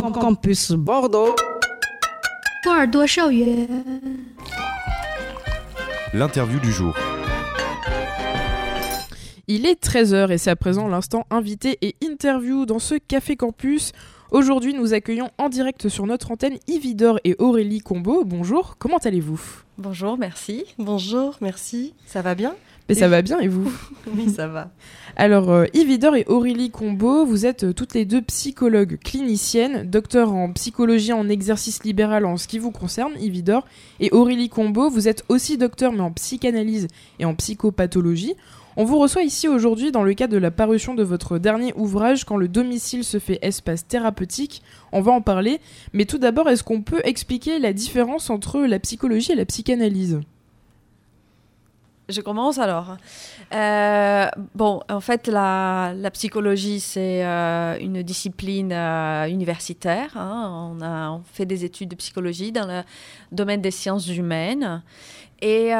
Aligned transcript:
Campus 0.00 0.72
Bordeaux. 0.72 1.36
L'interview 6.12 6.58
du 6.58 6.72
jour. 6.72 6.96
Il 9.46 9.66
est 9.66 9.80
13h 9.80 10.32
et 10.32 10.38
c'est 10.38 10.50
à 10.50 10.56
présent 10.56 10.88
l'instant 10.88 11.26
invité 11.30 11.78
et 11.82 11.94
interview 12.02 12.66
dans 12.66 12.80
ce 12.80 12.96
Café 12.96 13.36
Campus. 13.36 13.92
Aujourd'hui, 14.32 14.74
nous 14.74 14.94
accueillons 14.94 15.30
en 15.38 15.48
direct 15.48 15.88
sur 15.88 16.06
notre 16.06 16.32
antenne 16.32 16.58
Yvidor 16.66 17.20
et 17.22 17.36
Aurélie 17.38 17.80
Combo. 17.80 18.24
Bonjour, 18.24 18.76
comment 18.78 18.98
allez-vous? 18.98 19.40
Bonjour, 19.78 20.18
merci. 20.18 20.64
Bonjour, 20.78 21.36
merci. 21.40 21.94
Ça 22.06 22.20
va 22.20 22.34
bien? 22.34 22.54
Mais 22.88 22.94
ça 22.94 23.08
va 23.08 23.22
bien 23.22 23.40
et 23.40 23.48
vous 23.48 23.72
Oui, 24.14 24.28
ça 24.28 24.46
va. 24.46 24.70
Alors, 25.16 25.50
euh, 25.50 25.64
Yvidor 25.72 26.16
et 26.16 26.24
Aurélie 26.26 26.70
Combo, 26.70 27.24
vous 27.24 27.46
êtes 27.46 27.64
euh, 27.64 27.72
toutes 27.72 27.94
les 27.94 28.04
deux 28.04 28.20
psychologues 28.20 28.98
cliniciennes, 29.02 29.88
docteurs 29.88 30.32
en 30.32 30.52
psychologie 30.52 31.12
en 31.12 31.28
exercice 31.28 31.82
libéral 31.84 32.26
en 32.26 32.36
ce 32.36 32.46
qui 32.46 32.58
vous 32.58 32.72
concerne, 32.72 33.12
Yvidor. 33.18 33.64
Et 34.00 34.10
Aurélie 34.12 34.50
Combo, 34.50 34.90
vous 34.90 35.08
êtes 35.08 35.24
aussi 35.28 35.56
docteur 35.56 35.92
mais 35.92 36.00
en 36.00 36.12
psychanalyse 36.12 36.88
et 37.18 37.24
en 37.24 37.34
psychopathologie. 37.34 38.34
On 38.76 38.84
vous 38.84 38.98
reçoit 38.98 39.22
ici 39.22 39.46
aujourd'hui 39.46 39.92
dans 39.92 40.02
le 40.02 40.14
cadre 40.14 40.32
de 40.32 40.38
la 40.38 40.50
parution 40.50 40.94
de 40.94 41.04
votre 41.04 41.38
dernier 41.38 41.72
ouvrage 41.76 42.24
Quand 42.24 42.36
le 42.36 42.48
domicile 42.48 43.04
se 43.04 43.20
fait 43.20 43.38
espace 43.40 43.86
thérapeutique. 43.86 44.62
On 44.92 45.00
va 45.00 45.12
en 45.12 45.20
parler, 45.22 45.60
mais 45.92 46.06
tout 46.06 46.18
d'abord, 46.18 46.48
est-ce 46.50 46.64
qu'on 46.64 46.82
peut 46.82 47.00
expliquer 47.04 47.60
la 47.60 47.72
différence 47.72 48.30
entre 48.30 48.60
la 48.60 48.80
psychologie 48.80 49.32
et 49.32 49.36
la 49.36 49.46
psychanalyse? 49.46 50.20
Je 52.10 52.20
commence 52.20 52.58
alors. 52.58 52.98
Euh, 53.54 54.26
bon, 54.54 54.80
en 54.90 55.00
fait, 55.00 55.26
la, 55.26 55.94
psychologie, 56.12 56.80
c'est 56.80 57.24
euh, 57.24 57.78
une 57.80 58.02
discipline 58.02 58.72
euh, 58.72 59.26
universitaire. 59.26 60.14
hein. 60.16 60.76
On 60.82 61.22
fait 61.24 61.46
des 61.46 61.64
études 61.64 61.88
de 61.88 61.96
psychologie 61.96 62.52
dans 62.52 62.66
le 62.66 62.82
domaine 63.32 63.62
des 63.62 63.70
sciences 63.70 64.08
humaines. 64.08 64.82
Et 65.40 65.72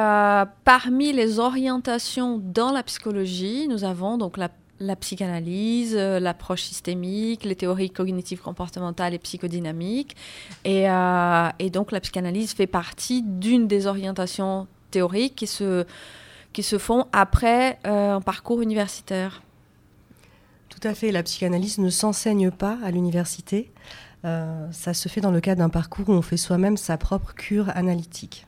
parmi 0.63 1.11
les 1.11 1.39
orientations 1.39 2.39
dans 2.43 2.71
la 2.71 2.83
psychologie, 2.83 3.67
nous 3.67 3.83
avons 3.83 4.17
donc 4.17 4.37
la, 4.37 4.95
psychanalyse, 4.95 5.95
l'approche 5.95 6.63
systémique, 6.63 7.45
les 7.45 7.55
théories 7.55 7.89
cognitives 7.89 8.41
comportementales 8.41 9.15
et 9.15 9.19
psychodynamiques. 9.19 10.15
Et 10.65 10.85
donc 11.71 11.91
la 11.91 11.99
psychanalyse 11.99 12.53
fait 12.53 12.67
partie 12.67 13.23
d'une 13.23 13.67
des 13.67 13.87
orientations 13.87 14.67
théoriques 14.91 15.35
qui 15.35 15.47
se, 15.47 15.85
qui 16.55 16.63
se 16.63 16.77
font 16.77 17.05
après 17.11 17.79
euh, 17.85 18.15
un 18.15 18.21
parcours 18.21 18.61
universitaire. 18.61 19.43
Tout 20.69 20.79
à 20.87 20.93
fait, 20.93 21.11
la 21.11 21.21
psychanalyse 21.21 21.79
ne 21.79 21.89
s'enseigne 21.89 22.49
pas 22.49 22.77
à 22.81 22.91
l'université. 22.91 23.71
Euh, 24.23 24.65
ça 24.71 24.93
se 24.93 25.09
fait 25.09 25.19
dans 25.19 25.31
le 25.31 25.41
cadre 25.41 25.59
d'un 25.59 25.69
parcours 25.69 26.07
où 26.07 26.13
on 26.13 26.21
fait 26.21 26.37
soi-même 26.37 26.77
sa 26.77 26.97
propre 26.97 27.33
cure 27.35 27.69
analytique. 27.75 28.47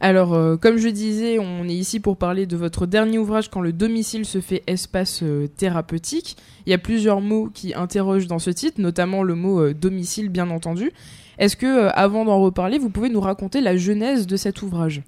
Alors, 0.00 0.32
euh, 0.32 0.56
comme 0.56 0.78
je 0.78 0.88
disais, 0.88 1.38
on 1.38 1.64
est 1.68 1.74
ici 1.74 2.00
pour 2.00 2.16
parler 2.16 2.46
de 2.46 2.56
votre 2.56 2.86
dernier 2.86 3.18
ouvrage 3.18 3.50
Quand 3.50 3.60
le 3.60 3.72
domicile 3.72 4.24
se 4.24 4.40
fait 4.40 4.62
espace 4.66 5.22
euh, 5.22 5.46
thérapeutique. 5.46 6.38
Il 6.66 6.70
y 6.70 6.74
a 6.74 6.78
plusieurs 6.78 7.20
mots 7.20 7.50
qui 7.52 7.74
interrogent 7.74 8.26
dans 8.26 8.38
ce 8.38 8.50
titre, 8.50 8.80
notamment 8.80 9.22
le 9.22 9.34
mot 9.34 9.60
euh, 9.60 9.74
domicile, 9.74 10.30
bien 10.30 10.48
entendu. 10.48 10.90
Est-ce 11.38 11.56
que, 11.56 11.66
euh, 11.66 11.90
avant 11.90 12.24
d'en 12.24 12.40
reparler, 12.40 12.78
vous 12.78 12.90
pouvez 12.90 13.10
nous 13.10 13.20
raconter 13.20 13.60
la 13.60 13.76
genèse 13.76 14.26
de 14.26 14.36
cet 14.36 14.62
ouvrage? 14.62 15.02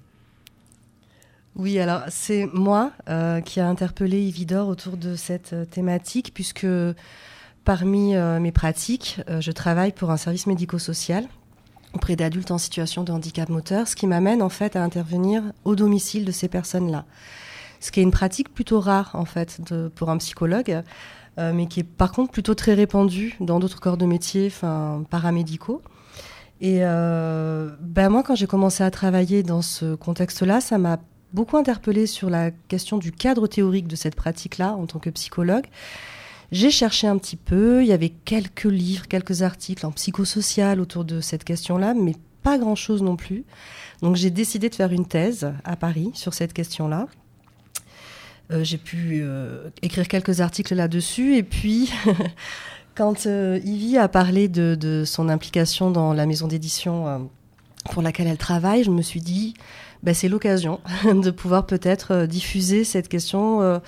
Oui, 1.57 1.79
alors 1.79 2.01
c'est 2.09 2.45
moi 2.53 2.91
euh, 3.09 3.41
qui 3.41 3.59
a 3.59 3.67
interpellé 3.67 4.21
Ividor 4.21 4.67
autour 4.67 4.95
de 4.95 5.15
cette 5.15 5.53
euh, 5.53 5.65
thématique, 5.65 6.31
puisque 6.31 6.67
parmi 7.65 8.15
euh, 8.15 8.39
mes 8.39 8.51
pratiques, 8.51 9.19
je 9.39 9.51
travaille 9.51 9.91
pour 9.91 10.11
un 10.11 10.17
service 10.17 10.45
médico-social 10.45 11.25
auprès 11.93 12.15
d'adultes 12.15 12.51
en 12.51 12.59
situation 12.59 13.03
de 13.03 13.11
handicap 13.11 13.49
moteur, 13.49 13.87
ce 13.87 13.95
qui 13.95 14.05
m'amène 14.05 14.43
en 14.43 14.49
fait 14.49 14.75
à 14.75 14.83
intervenir 14.83 15.41
au 15.65 15.75
domicile 15.75 16.25
de 16.25 16.31
ces 16.31 16.47
personnes-là. 16.47 17.05
Ce 17.79 17.91
qui 17.91 18.01
est 18.01 18.03
une 18.03 18.11
pratique 18.11 18.53
plutôt 18.53 18.79
rare 18.79 19.11
en 19.13 19.25
fait 19.25 19.59
pour 19.95 20.09
un 20.09 20.17
psychologue, 20.17 20.83
mais 21.37 21.67
qui 21.67 21.81
est 21.81 21.83
par 21.83 22.11
contre 22.11 22.31
plutôt 22.31 22.55
très 22.55 22.73
répandue 22.73 23.35
dans 23.39 23.59
d'autres 23.59 23.79
corps 23.79 23.97
de 23.97 24.05
métier, 24.05 24.51
paramédicaux. 25.09 25.81
Et 26.61 26.79
ben 26.79 28.09
moi, 28.09 28.23
quand 28.23 28.35
j'ai 28.35 28.47
commencé 28.47 28.83
à 28.83 28.91
travailler 28.91 29.43
dans 29.43 29.61
ce 29.61 29.95
contexte-là, 29.95 30.61
ça 30.61 30.77
m'a 30.77 30.97
beaucoup 31.37 31.57
interpellée 31.57 32.07
sur 32.07 32.31
la 32.31 32.49
question 32.49 32.97
du 32.97 33.11
cadre 33.11 33.45
théorique 33.45 33.87
de 33.87 33.95
cette 33.95 34.15
pratique-là 34.15 34.73
en 34.73 34.87
tant 34.87 34.97
que 34.97 35.11
psychologue. 35.11 35.67
J'ai 36.51 36.71
cherché 36.71 37.05
un 37.05 37.19
petit 37.19 37.35
peu, 37.35 37.83
il 37.83 37.87
y 37.87 37.91
avait 37.91 38.09
quelques 38.09 38.63
livres, 38.63 39.07
quelques 39.07 39.43
articles 39.43 39.85
en 39.85 39.91
psychosocial 39.91 40.79
autour 40.79 41.05
de 41.05 41.21
cette 41.21 41.43
question-là, 41.43 41.93
mais 41.93 42.15
pas 42.41 42.57
grand-chose 42.57 43.03
non 43.03 43.15
plus. 43.15 43.43
Donc 44.01 44.15
j'ai 44.15 44.31
décidé 44.31 44.67
de 44.67 44.73
faire 44.73 44.91
une 44.91 45.05
thèse 45.05 45.53
à 45.63 45.75
Paris 45.75 46.09
sur 46.15 46.33
cette 46.33 46.53
question-là. 46.53 47.05
Euh, 48.51 48.63
j'ai 48.63 48.79
pu 48.79 49.19
euh, 49.21 49.69
écrire 49.83 50.07
quelques 50.07 50.41
articles 50.41 50.73
là-dessus, 50.73 51.35
et 51.35 51.43
puis 51.43 51.91
quand 52.95 53.27
euh, 53.27 53.59
a 53.99 54.07
parlé 54.07 54.47
de, 54.47 54.73
de 54.73 55.03
son 55.05 55.29
implication 55.29 55.91
dans 55.91 56.13
la 56.13 56.25
maison 56.25 56.47
d'édition 56.47 57.07
euh, 57.07 57.19
pour 57.91 58.01
laquelle 58.01 58.25
elle 58.25 58.39
travaille, 58.39 58.83
je 58.83 58.89
me 58.89 59.03
suis 59.03 59.21
dit, 59.21 59.53
bah, 60.03 60.13
c'est 60.13 60.29
l'occasion 60.29 60.79
de 61.05 61.31
pouvoir 61.31 61.65
peut-être 61.65 62.11
euh, 62.11 62.27
diffuser 62.27 62.83
cette 62.83 63.07
question 63.07 63.61
euh, 63.61 63.79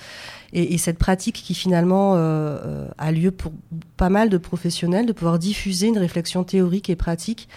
et, 0.52 0.74
et 0.74 0.78
cette 0.78 0.98
pratique 0.98 1.36
qui 1.36 1.54
finalement 1.54 2.14
euh, 2.16 2.88
a 2.98 3.12
lieu 3.12 3.30
pour 3.30 3.52
pas 3.96 4.10
mal 4.10 4.28
de 4.28 4.38
professionnels, 4.38 5.06
de 5.06 5.12
pouvoir 5.12 5.38
diffuser 5.38 5.88
une 5.88 5.98
réflexion 5.98 6.44
théorique 6.44 6.90
et 6.90 6.96
pratique 6.96 7.48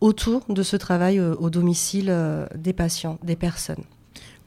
autour 0.00 0.42
de 0.48 0.62
ce 0.62 0.76
travail 0.76 1.18
euh, 1.18 1.34
au 1.36 1.50
domicile 1.50 2.08
euh, 2.10 2.46
des 2.54 2.72
patients, 2.72 3.18
des 3.22 3.36
personnes. 3.36 3.84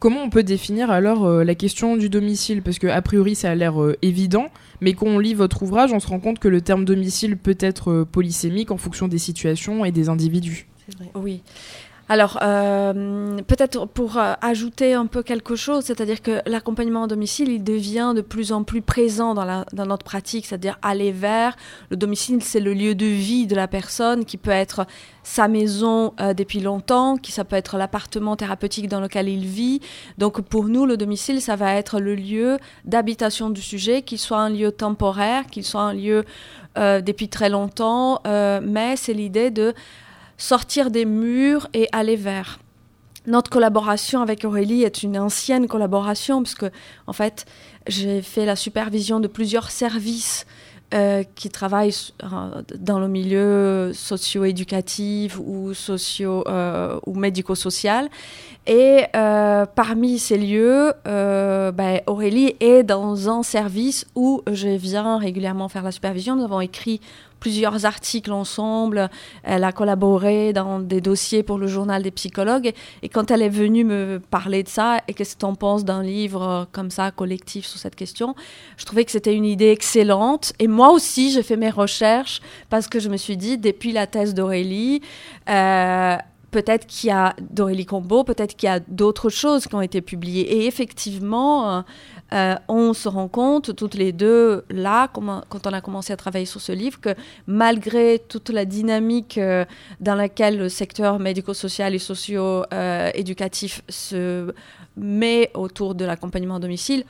Comment 0.02 0.24
on 0.24 0.30
peut 0.30 0.42
définir 0.42 0.90
alors 0.90 1.26
euh, 1.26 1.44
la 1.44 1.54
question 1.54 1.96
du 1.96 2.08
domicile? 2.08 2.60
Parce 2.60 2.80
que 2.80 2.88
a 2.88 3.00
priori 3.02 3.36
ça 3.36 3.52
a 3.52 3.54
l'air 3.54 3.80
euh, 3.80 3.96
évident, 4.02 4.48
mais 4.80 4.94
quand 4.94 5.06
on 5.06 5.20
lit 5.20 5.32
votre 5.32 5.62
ouvrage, 5.62 5.92
on 5.92 6.00
se 6.00 6.08
rend 6.08 6.18
compte 6.18 6.40
que 6.40 6.48
le 6.48 6.60
terme 6.60 6.84
domicile 6.84 7.36
peut 7.36 7.56
être 7.60 7.92
euh, 7.92 8.04
polysémique 8.04 8.72
en 8.72 8.78
fonction 8.78 9.06
des 9.06 9.18
situations 9.18 9.84
et 9.84 9.92
des 9.92 10.08
individus. 10.08 10.66
C'est 10.84 10.96
vrai. 10.96 11.08
Oui. 11.14 11.42
Alors, 12.08 12.38
euh, 12.42 13.40
peut-être 13.46 13.86
pour 13.86 14.18
euh, 14.18 14.34
ajouter 14.40 14.92
un 14.92 15.06
peu 15.06 15.22
quelque 15.22 15.54
chose, 15.54 15.84
c'est-à-dire 15.84 16.20
que 16.20 16.40
l'accompagnement 16.46 17.04
à 17.04 17.06
domicile, 17.06 17.48
il 17.48 17.62
devient 17.62 18.12
de 18.14 18.20
plus 18.20 18.52
en 18.52 18.64
plus 18.64 18.82
présent 18.82 19.34
dans, 19.34 19.64
notre 19.86 20.04
pratique, 20.04 20.46
c'est-à-dire 20.46 20.78
aller 20.82 21.12
vers 21.12 21.56
le 21.90 21.96
domicile, 21.96 22.42
c'est 22.42 22.60
le 22.60 22.74
lieu 22.74 22.94
de 22.94 23.06
vie 23.06 23.46
de 23.46 23.54
la 23.54 23.68
personne 23.68 24.24
qui 24.24 24.36
peut 24.36 24.50
être 24.50 24.86
sa 25.22 25.46
maison 25.46 26.12
euh, 26.20 26.34
depuis 26.34 26.60
longtemps, 26.60 27.16
qui 27.16 27.30
ça 27.30 27.44
peut 27.44 27.56
être 27.56 27.78
l'appartement 27.78 28.34
thérapeutique 28.34 28.88
dans 28.88 29.00
lequel 29.00 29.28
il 29.28 29.46
vit. 29.46 29.80
Donc 30.18 30.40
pour 30.40 30.64
nous, 30.64 30.86
le 30.86 30.96
domicile, 30.96 31.40
ça 31.40 31.54
va 31.54 31.74
être 31.74 32.00
le 32.00 32.16
lieu 32.16 32.58
d'habitation 32.84 33.48
du 33.48 33.62
sujet, 33.62 34.02
qu'il 34.02 34.18
soit 34.18 34.40
un 34.40 34.50
lieu 34.50 34.72
temporaire, 34.72 35.46
qu'il 35.46 35.64
soit 35.64 35.82
un 35.82 35.94
lieu 35.94 36.24
depuis 36.74 37.28
très 37.28 37.50
longtemps, 37.50 38.22
mais 38.24 38.96
c'est 38.96 39.12
l'idée 39.12 39.50
de 39.50 39.74
sortir 40.42 40.90
des 40.90 41.04
murs 41.04 41.68
et 41.72 41.88
aller 41.92 42.16
vers. 42.16 42.58
Notre 43.26 43.48
collaboration 43.48 44.20
avec 44.20 44.44
Aurélie 44.44 44.82
est 44.82 45.04
une 45.04 45.16
ancienne 45.16 45.68
collaboration 45.68 46.42
parce 46.42 46.56
que, 46.56 46.66
en 47.06 47.12
fait, 47.12 47.46
j'ai 47.86 48.22
fait 48.22 48.44
la 48.44 48.56
supervision 48.56 49.20
de 49.20 49.28
plusieurs 49.28 49.70
services 49.70 50.44
euh, 50.92 51.22
qui 51.36 51.48
travaillent 51.48 51.94
euh, 52.24 52.62
dans 52.76 52.98
le 52.98 53.06
milieu 53.06 53.92
socio-éducatif 53.94 55.38
ou 55.38 55.72
socio 55.74 56.44
euh, 56.48 56.98
ou 57.06 57.14
médico-social. 57.14 58.10
Et 58.66 59.04
parmi 59.12 60.18
ces 60.18 60.36
lieux, 60.36 60.92
ben, 61.04 62.00
Aurélie 62.06 62.56
est 62.60 62.82
dans 62.82 63.30
un 63.30 63.42
service 63.42 64.06
où 64.14 64.42
je 64.50 64.68
viens 64.68 65.18
régulièrement 65.18 65.68
faire 65.68 65.82
la 65.82 65.92
supervision. 65.92 66.36
Nous 66.36 66.44
avons 66.44 66.60
écrit 66.60 67.00
plusieurs 67.42 67.86
articles 67.86 68.30
ensemble. 68.30 69.10
Elle 69.42 69.64
a 69.64 69.72
collaboré 69.72 70.52
dans 70.52 70.78
des 70.78 71.00
dossiers 71.00 71.42
pour 71.42 71.58
le 71.58 71.66
journal 71.66 72.00
des 72.00 72.12
psychologues. 72.12 72.72
Et, 73.02 73.08
quand 73.08 73.32
elle 73.32 73.42
est 73.42 73.48
venue 73.48 73.82
me 73.82 74.20
parler 74.30 74.62
de 74.62 74.68
ça, 74.68 74.98
et 75.08 75.12
qu'est-ce 75.12 75.34
que 75.34 75.40
tu 75.40 75.44
en 75.44 75.56
penses 75.56 75.84
d'un 75.84 76.04
livre 76.04 76.42
euh, 76.42 76.64
comme 76.70 76.92
ça, 76.92 77.10
collectif, 77.10 77.66
sur 77.66 77.80
cette 77.80 77.96
question, 77.96 78.36
je 78.76 78.84
trouvais 78.84 79.04
que 79.04 79.10
c'était 79.10 79.34
une 79.34 79.44
idée 79.44 79.70
excellente. 79.70 80.52
Et 80.60 80.68
moi 80.68 80.92
aussi, 80.92 81.32
j'ai 81.32 81.42
fait 81.42 81.56
mes 81.56 81.70
recherches 81.70 82.40
parce 82.70 82.86
que 82.86 83.00
je 83.00 83.08
me 83.08 83.16
suis 83.16 83.36
dit, 83.36 83.58
depuis 83.58 83.90
la 83.90 84.06
thèse 84.06 84.34
d'Aurélie, 84.34 85.02
euh, 85.50 86.16
peut-être 86.52 86.86
qu'il 86.86 87.08
y 87.08 87.10
a 87.10 87.34
d'Aurélie 87.40 87.86
Combo, 87.86 88.22
peut-être 88.22 88.54
qu'il 88.54 88.68
y 88.68 88.70
a 88.70 88.78
d'autres 88.78 89.30
choses 89.30 89.66
qui 89.66 89.74
ont 89.74 89.80
été 89.80 90.00
publiées. 90.00 90.42
Et 90.42 90.66
effectivement, 90.66 91.78
euh, 91.78 91.82
euh, 92.32 92.54
on 92.68 92.92
se 92.92 93.08
rend 93.08 93.26
compte 93.26 93.74
toutes 93.74 93.94
les 93.94 94.12
deux, 94.12 94.64
là, 94.70 95.08
quand 95.08 95.66
on 95.66 95.72
a 95.72 95.80
commencé 95.80 96.12
à 96.12 96.16
travailler 96.16 96.44
sur 96.44 96.60
ce 96.60 96.70
livre, 96.70 97.00
que 97.00 97.14
malgré 97.46 98.20
toute 98.28 98.50
la 98.50 98.66
dynamique 98.66 99.38
euh, 99.38 99.64
dans 100.00 100.14
laquelle 100.14 100.58
le 100.58 100.68
secteur 100.68 101.18
médico-social 101.18 101.94
et 101.94 101.98
socio-éducatif 101.98 103.82
se 103.88 104.54
met 104.96 105.50
autour 105.54 105.94
de 105.94 106.04
l'accompagnement 106.04 106.56
à 106.56 106.60
domicile, 106.60 107.04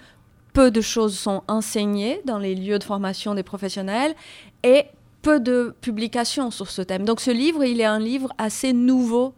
peu 0.52 0.70
de 0.70 0.80
choses 0.80 1.18
sont 1.18 1.42
enseignées 1.48 2.20
dans 2.24 2.38
les 2.38 2.54
lieux 2.54 2.78
de 2.78 2.84
formation 2.84 3.34
des 3.34 3.42
professionnels 3.42 4.14
et 4.62 4.84
peu 5.22 5.40
de 5.40 5.74
publications 5.80 6.50
sur 6.50 6.70
ce 6.70 6.82
thème. 6.82 7.04
Donc 7.04 7.20
ce 7.20 7.30
livre, 7.30 7.64
il 7.64 7.80
est 7.80 7.86
un 7.86 8.00
livre 8.00 8.32
assez 8.38 8.72
nouveau 8.72 9.34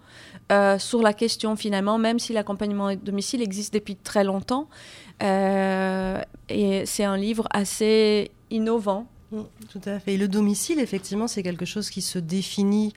euh, 0.53 0.79
sur 0.79 1.01
la 1.03 1.13
question 1.13 1.57
finalement, 1.57 1.99
même 1.99 2.19
si 2.19 2.33
l'accompagnement 2.33 2.89
à 2.89 2.97
domicile 2.97 3.43
existe 3.43 3.73
depuis 3.73 3.97
très 3.97 4.25
longtemps. 4.25 4.69
Euh, 5.23 6.21
et 6.49 6.85
c'est 6.87 7.05
un 7.05 7.17
livre 7.17 7.47
assez 7.51 8.31
innovant. 8.51 9.07
Mm, 9.31 9.43
tout 9.71 9.81
à 9.87 9.99
fait. 10.01 10.15
Et 10.15 10.17
le 10.17 10.29
domicile, 10.29 10.81
effectivement, 10.81 11.29
c'est 11.29 11.43
quelque 11.43 11.65
chose 11.65 11.91
qui 11.91 12.03
se 12.03 12.19
définit 12.19 12.93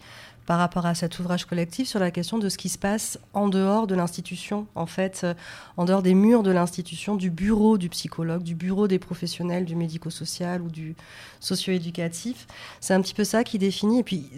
par 0.48 0.60
rapport 0.60 0.86
à 0.86 0.96
cet 0.96 1.20
ouvrage 1.20 1.44
collectif 1.44 1.90
sur 1.90 2.00
la 2.00 2.10
question 2.10 2.38
de 2.38 2.48
ce 2.48 2.58
qui 2.58 2.70
se 2.70 2.78
passe 2.78 3.20
en 3.34 3.50
dehors 3.50 3.86
de 3.86 3.96
l'institution, 3.96 4.66
en 4.76 4.86
fait, 4.86 5.22
euh, 5.26 5.34
en 5.76 5.84
dehors 5.84 6.02
des 6.02 6.14
murs 6.14 6.42
de 6.42 6.52
l'institution, 6.52 7.16
du 7.16 7.30
bureau 7.30 7.78
du 7.78 7.90
psychologue, 7.90 8.44
du 8.44 8.56
bureau 8.56 8.88
des 8.88 8.98
professionnels 8.98 9.66
du 9.66 9.76
médico-social 9.76 10.62
ou 10.62 10.70
du 10.70 10.96
socio-éducatif. 11.42 12.48
C'est 12.80 12.94
un 12.94 13.02
petit 13.02 13.14
peu 13.14 13.26
ça 13.26 13.44
qui 13.44 13.60
définit. 13.60 14.00
Et 14.00 14.04
puis, 14.04 14.30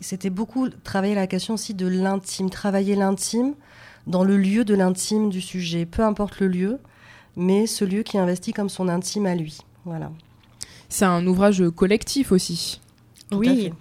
c'était 0.00 0.30
beaucoup 0.30 0.68
travailler 0.68 1.14
la 1.14 1.28
question 1.28 1.54
aussi 1.54 1.74
de 1.74 1.86
l'intime, 1.86 2.50
travailler 2.50 2.96
l'intime 2.96 3.54
dans 4.08 4.24
le 4.24 4.36
lieu 4.36 4.64
de 4.64 4.74
l'intime 4.74 5.30
du 5.30 5.40
sujet, 5.40 5.86
peu 5.86 6.02
importe 6.02 6.40
le 6.40 6.48
lieu, 6.48 6.80
mais 7.36 7.68
ce 7.68 7.84
lieu 7.84 8.02
qui 8.02 8.18
investit 8.18 8.52
comme 8.52 8.68
son 8.68 8.88
intime 8.88 9.26
à 9.26 9.36
lui. 9.36 9.58
Voilà. 9.84 10.10
C'est 10.88 11.04
un 11.04 11.24
ouvrage 11.28 11.62
collectif 11.76 12.32
aussi. 12.32 12.80
oui. 13.30 13.72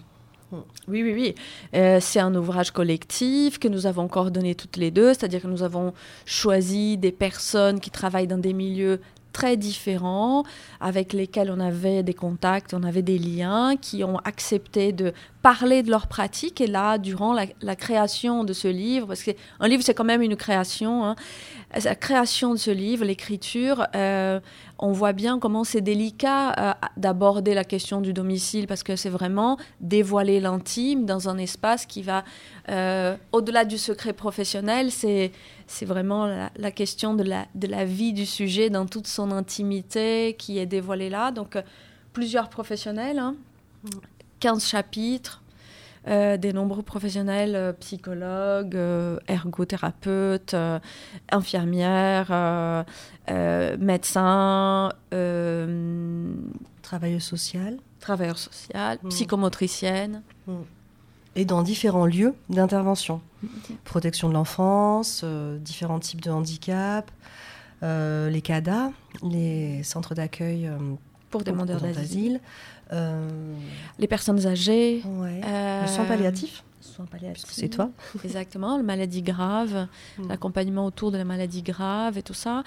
Oui, 0.51 1.03
oui, 1.03 1.13
oui. 1.13 1.35
Euh, 1.75 1.99
c'est 2.01 2.19
un 2.19 2.33
ouvrage 2.33 2.71
collectif 2.71 3.59
que 3.59 3.67
nous 3.67 3.85
avons 3.85 4.07
coordonné 4.07 4.55
toutes 4.55 4.77
les 4.77 4.89
deux, 4.89 5.13
c'est-à-dire 5.13 5.41
que 5.41 5.47
nous 5.47 5.63
avons 5.63 5.93
choisi 6.25 6.97
des 6.97 7.11
personnes 7.11 7.79
qui 7.79 7.91
travaillent 7.91 8.27
dans 8.27 8.37
des 8.37 8.53
milieux 8.53 8.99
très 9.31 9.57
différents, 9.57 10.43
avec 10.79 11.13
lesquels 11.13 11.51
on 11.51 11.59
avait 11.59 12.03
des 12.03 12.13
contacts, 12.13 12.73
on 12.73 12.83
avait 12.83 13.01
des 13.01 13.19
liens, 13.19 13.75
qui 13.77 14.03
ont 14.03 14.17
accepté 14.19 14.91
de 14.91 15.13
parler 15.41 15.83
de 15.83 15.91
leur 15.91 16.07
pratique. 16.07 16.61
Et 16.61 16.67
là, 16.67 16.97
durant 16.97 17.33
la, 17.33 17.75
création 17.75 18.43
de 18.43 18.53
ce 18.53 18.67
livre, 18.67 19.07
parce 19.07 19.23
qu'un 19.23 19.67
livre, 19.67 19.83
c'est 19.83 19.93
quand 19.93 20.03
même 20.03 20.21
une 20.21 20.35
création, 20.35 21.05
hein, 21.05 21.15
la 21.71 21.95
création 21.95 22.53
de 22.53 22.57
ce 22.57 22.71
livre, 22.71 23.05
l'écriture, 23.05 23.85
euh, 23.95 24.39
on 24.79 24.91
voit 24.91 25.13
bien 25.13 25.37
comment 25.39 25.63
c'est 25.63 25.81
délicat 25.81 26.53
euh, 26.57 26.73
d'aborder 26.97 27.53
la 27.53 27.63
question 27.63 28.01
du 28.01 28.11
domicile, 28.11 28.65
parce 28.65 28.81
que 28.81 28.95
c'est 28.95 29.09
vraiment 29.09 29.57
dévoiler 29.79 30.39
l'intime 30.39 31.05
dans 31.05 31.29
un 31.29 31.37
espace 31.37 31.85
qui 31.85 32.01
va, 32.01 32.23
euh, 32.69 33.15
au-delà 33.31 33.65
du 33.65 33.77
secret 33.77 34.13
professionnel, 34.13 34.91
c'est 34.91 35.31
c'est 35.67 35.85
vraiment 35.85 36.25
la, 36.25 36.71
question 36.71 37.13
de 37.13 37.21
la, 37.21 37.45
de 37.53 37.67
la 37.67 37.85
vie 37.85 38.11
du 38.11 38.25
sujet 38.25 38.71
dans 38.71 38.87
toute 38.87 39.05
son 39.05 39.29
intimité 39.29 40.35
qui 40.35 40.57
est 40.57 40.65
dévoilée 40.65 41.11
là. 41.11 41.29
Donc, 41.29 41.59
plusieurs 42.11 42.49
professionnels, 42.49 43.21
15 44.39 44.55
hein. 44.55 44.59
chapitres, 44.59 45.43
euh, 46.09 46.37
des 46.37 46.53
nombreux 46.53 46.81
professionnels, 46.81 47.55
euh, 47.55 47.71
psychologues, 47.73 48.75
euh, 48.75 49.19
ergothérapeutes, 49.27 50.55
infirmières, 51.31 52.85
médecins, 53.77 54.91
travailleurs 56.81 57.21
sociaux, 57.21 57.59
travailleurs 57.99 58.39
sociaux, 58.39 58.73
mm. 59.03 59.09
psychomotriciennes. 59.09 60.23
Mm. 60.47 60.53
Et 61.35 61.45
dans 61.45 61.61
différents 61.61 62.07
lieux 62.07 62.33
d'intervention. 62.49 63.21
Protection 63.85 64.29
de 64.29 64.33
l'enfance, 64.33 65.23
différents 65.59 65.99
types 65.99 66.21
de 66.21 66.31
handicap, 66.31 67.11
les 67.83 68.41
CADA, 68.43 68.91
les 69.21 69.83
centres 69.83 70.15
d'accueil 70.15 70.69
pour 71.29 71.43
demandeurs 71.43 71.81
d'asile. 71.81 72.41
Euh, 72.91 73.53
les 73.99 74.07
personnes 74.07 74.45
âgées. 74.47 75.03
Euh, 75.05 75.81
le 75.81 75.87
soin 75.87 76.05
palliatif. 76.05 76.63
Soins 76.81 77.05
palliatifs. 77.05 77.49
C'est 77.51 77.69
toi. 77.69 77.89
Exactement, 78.23 78.77
la 78.77 78.83
maladie 78.83 79.21
grave, 79.21 79.87
hmm. 80.17 80.29
l'accompagnement 80.29 80.85
autour 80.85 81.11
de 81.11 81.17
la 81.17 81.25
maladie 81.25 81.61
grave 81.61 82.17
et 82.17 82.23
tout 82.23 82.33
ça. 82.33 82.63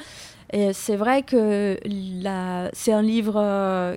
Et 0.52 0.72
c'est 0.72 0.96
vrai 0.96 1.22
que 1.22 1.78
c'est 2.72 2.92
un 2.92 3.02
livre 3.02 3.36
euh, 3.36 3.96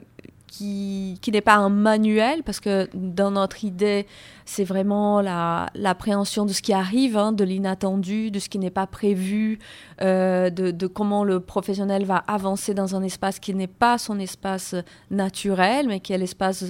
qui, 0.58 1.32
n'est 1.32 1.42
pas 1.42 1.56
un 1.56 1.70
manuel, 1.70 2.44
parce 2.44 2.60
que 2.60 2.88
dans 2.94 3.32
notre 3.32 3.64
idée, 3.64 4.06
c'est 4.46 4.64
vraiment 4.64 5.22
l'appréhension 5.22 6.46
de 6.46 6.54
ce 6.54 6.62
qui 6.62 6.72
arrive, 6.72 7.18
hein, 7.18 7.32
de 7.32 7.44
l'inattendu, 7.44 8.32
de 8.32 8.40
ce 8.40 8.48
qui 8.48 8.60
n'est 8.60 8.70
pas 8.70 8.88
prévu, 8.88 9.60
euh, 10.02 10.50
de, 10.50 10.72
de, 10.72 10.88
comment 10.88 11.24
le 11.24 11.40
professionnel 11.40 12.06
va 12.06 12.18
avancer 12.28 12.74
dans 12.74 12.96
un 12.96 13.04
espace 13.04 13.40
qui 13.40 13.54
n'est 13.54 13.68
pas 13.68 13.98
son 13.98 14.20
espace 14.20 14.76
naturel, 15.12 15.88
mais 15.88 16.00
qui 16.00 16.14
est 16.14 16.18
l'espace 16.18 16.66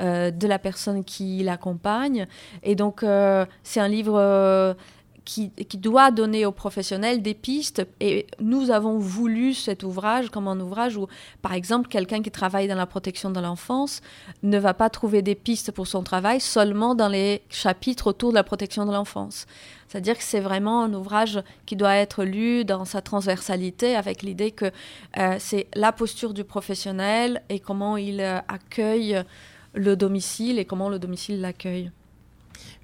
euh, 0.00 0.30
de 0.30 0.46
la 0.46 0.58
personne 0.58 1.04
qui 1.04 1.42
l'accompagne. 1.42 2.26
Et 2.62 2.74
donc, 2.74 3.02
euh, 3.02 3.44
c'est 3.62 3.80
un 3.80 3.88
livre 3.88 4.76
qui, 5.26 5.50
doit 5.76 6.10
donner 6.10 6.46
aux 6.46 6.52
professionnels 6.52 7.20
des 7.20 7.34
pistes. 7.34 7.86
Et 8.00 8.26
nous 8.40 8.70
avons 8.70 8.98
voulu 8.98 9.52
cet 9.52 9.82
ouvrage 9.82 10.30
comme 10.30 10.48
un 10.48 10.58
ouvrage 10.60 10.96
où, 10.96 11.08
par 11.42 11.52
exemple, 11.52 11.88
quelqu'un 11.88 12.22
qui 12.22 12.30
travaille 12.30 12.68
dans 12.68 12.76
la 12.76 12.86
protection 12.86 13.30
de 13.30 13.40
l'enfance 13.40 14.00
ne 14.42 14.58
va 14.58 14.72
pas 14.72 14.88
trouver 14.88 15.22
des 15.22 15.34
pistes 15.34 15.72
pour 15.72 15.86
son 15.86 16.02
travail 16.02 16.40
seulement 16.40 16.94
dans 16.94 17.08
les 17.08 17.42
chapitres 17.50 18.06
autour 18.06 18.30
de 18.30 18.36
la 18.36 18.44
protection 18.44 18.86
de 18.86 18.92
l'enfance. 18.92 19.46
C'est-à-dire 19.88 20.16
que 20.16 20.24
c'est 20.24 20.40
vraiment 20.40 20.82
un 20.84 20.94
ouvrage 20.94 21.42
qui 21.66 21.76
doit 21.76 21.96
être 21.96 22.24
lu 22.24 22.64
dans 22.64 22.84
sa 22.84 23.02
transversalité 23.02 23.96
avec 23.96 24.22
l'idée 24.22 24.52
que 24.52 24.70
euh, 25.18 25.36
c'est 25.38 25.66
la 25.74 25.92
posture 25.92 26.34
du 26.34 26.44
professionnel 26.44 27.42
et 27.48 27.58
comment 27.60 27.96
il 27.96 28.20
euh, 28.20 28.38
accueille 28.48 29.22
le 29.74 29.96
domicile 29.96 30.58
et 30.58 30.64
comment 30.64 30.88
le 30.88 30.98
domicile 30.98 31.40
l'accueille. 31.40 31.90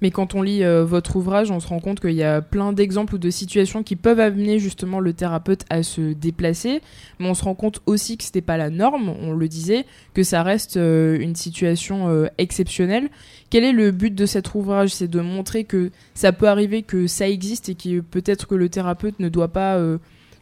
Mais 0.01 0.11
quand 0.11 0.35
on 0.35 0.41
lit 0.41 0.63
euh, 0.63 0.83
votre 0.83 1.15
ouvrage, 1.15 1.51
on 1.51 1.59
se 1.59 1.67
rend 1.67 1.79
compte 1.79 1.99
qu'il 1.99 2.11
y 2.11 2.23
a 2.23 2.41
plein 2.41 2.73
d'exemples 2.73 3.15
ou 3.15 3.17
de 3.17 3.29
situations 3.29 3.83
qui 3.83 3.95
peuvent 3.95 4.19
amener 4.19 4.59
justement 4.59 4.99
le 4.99 5.13
thérapeute 5.13 5.63
à 5.69 5.83
se 5.83 6.13
déplacer. 6.13 6.81
Mais 7.19 7.29
on 7.29 7.33
se 7.33 7.43
rend 7.43 7.55
compte 7.55 7.81
aussi 7.85 8.17
que 8.17 8.23
ce 8.23 8.29
n'était 8.29 8.41
pas 8.41 8.57
la 8.57 8.69
norme, 8.69 9.09
on 9.09 9.31
le 9.31 9.47
disait, 9.47 9.85
que 10.13 10.23
ça 10.23 10.43
reste 10.43 10.77
euh, 10.77 11.17
une 11.19 11.35
situation 11.35 12.09
euh, 12.09 12.27
exceptionnelle. 12.37 13.09
Quel 13.49 13.63
est 13.63 13.71
le 13.71 13.91
but 13.91 14.13
de 14.13 14.25
cet 14.25 14.53
ouvrage? 14.55 14.89
C'est 14.89 15.07
de 15.07 15.21
montrer 15.21 15.63
que 15.63 15.91
ça 16.13 16.31
peut 16.31 16.47
arriver, 16.47 16.81
que 16.81 17.07
ça 17.07 17.29
existe 17.29 17.69
et 17.69 17.75
que 17.75 18.01
peut-être 18.01 18.47
que 18.47 18.55
le 18.55 18.69
thérapeute 18.69 19.19
ne 19.19 19.29
doit 19.29 19.53
pas 19.53 19.77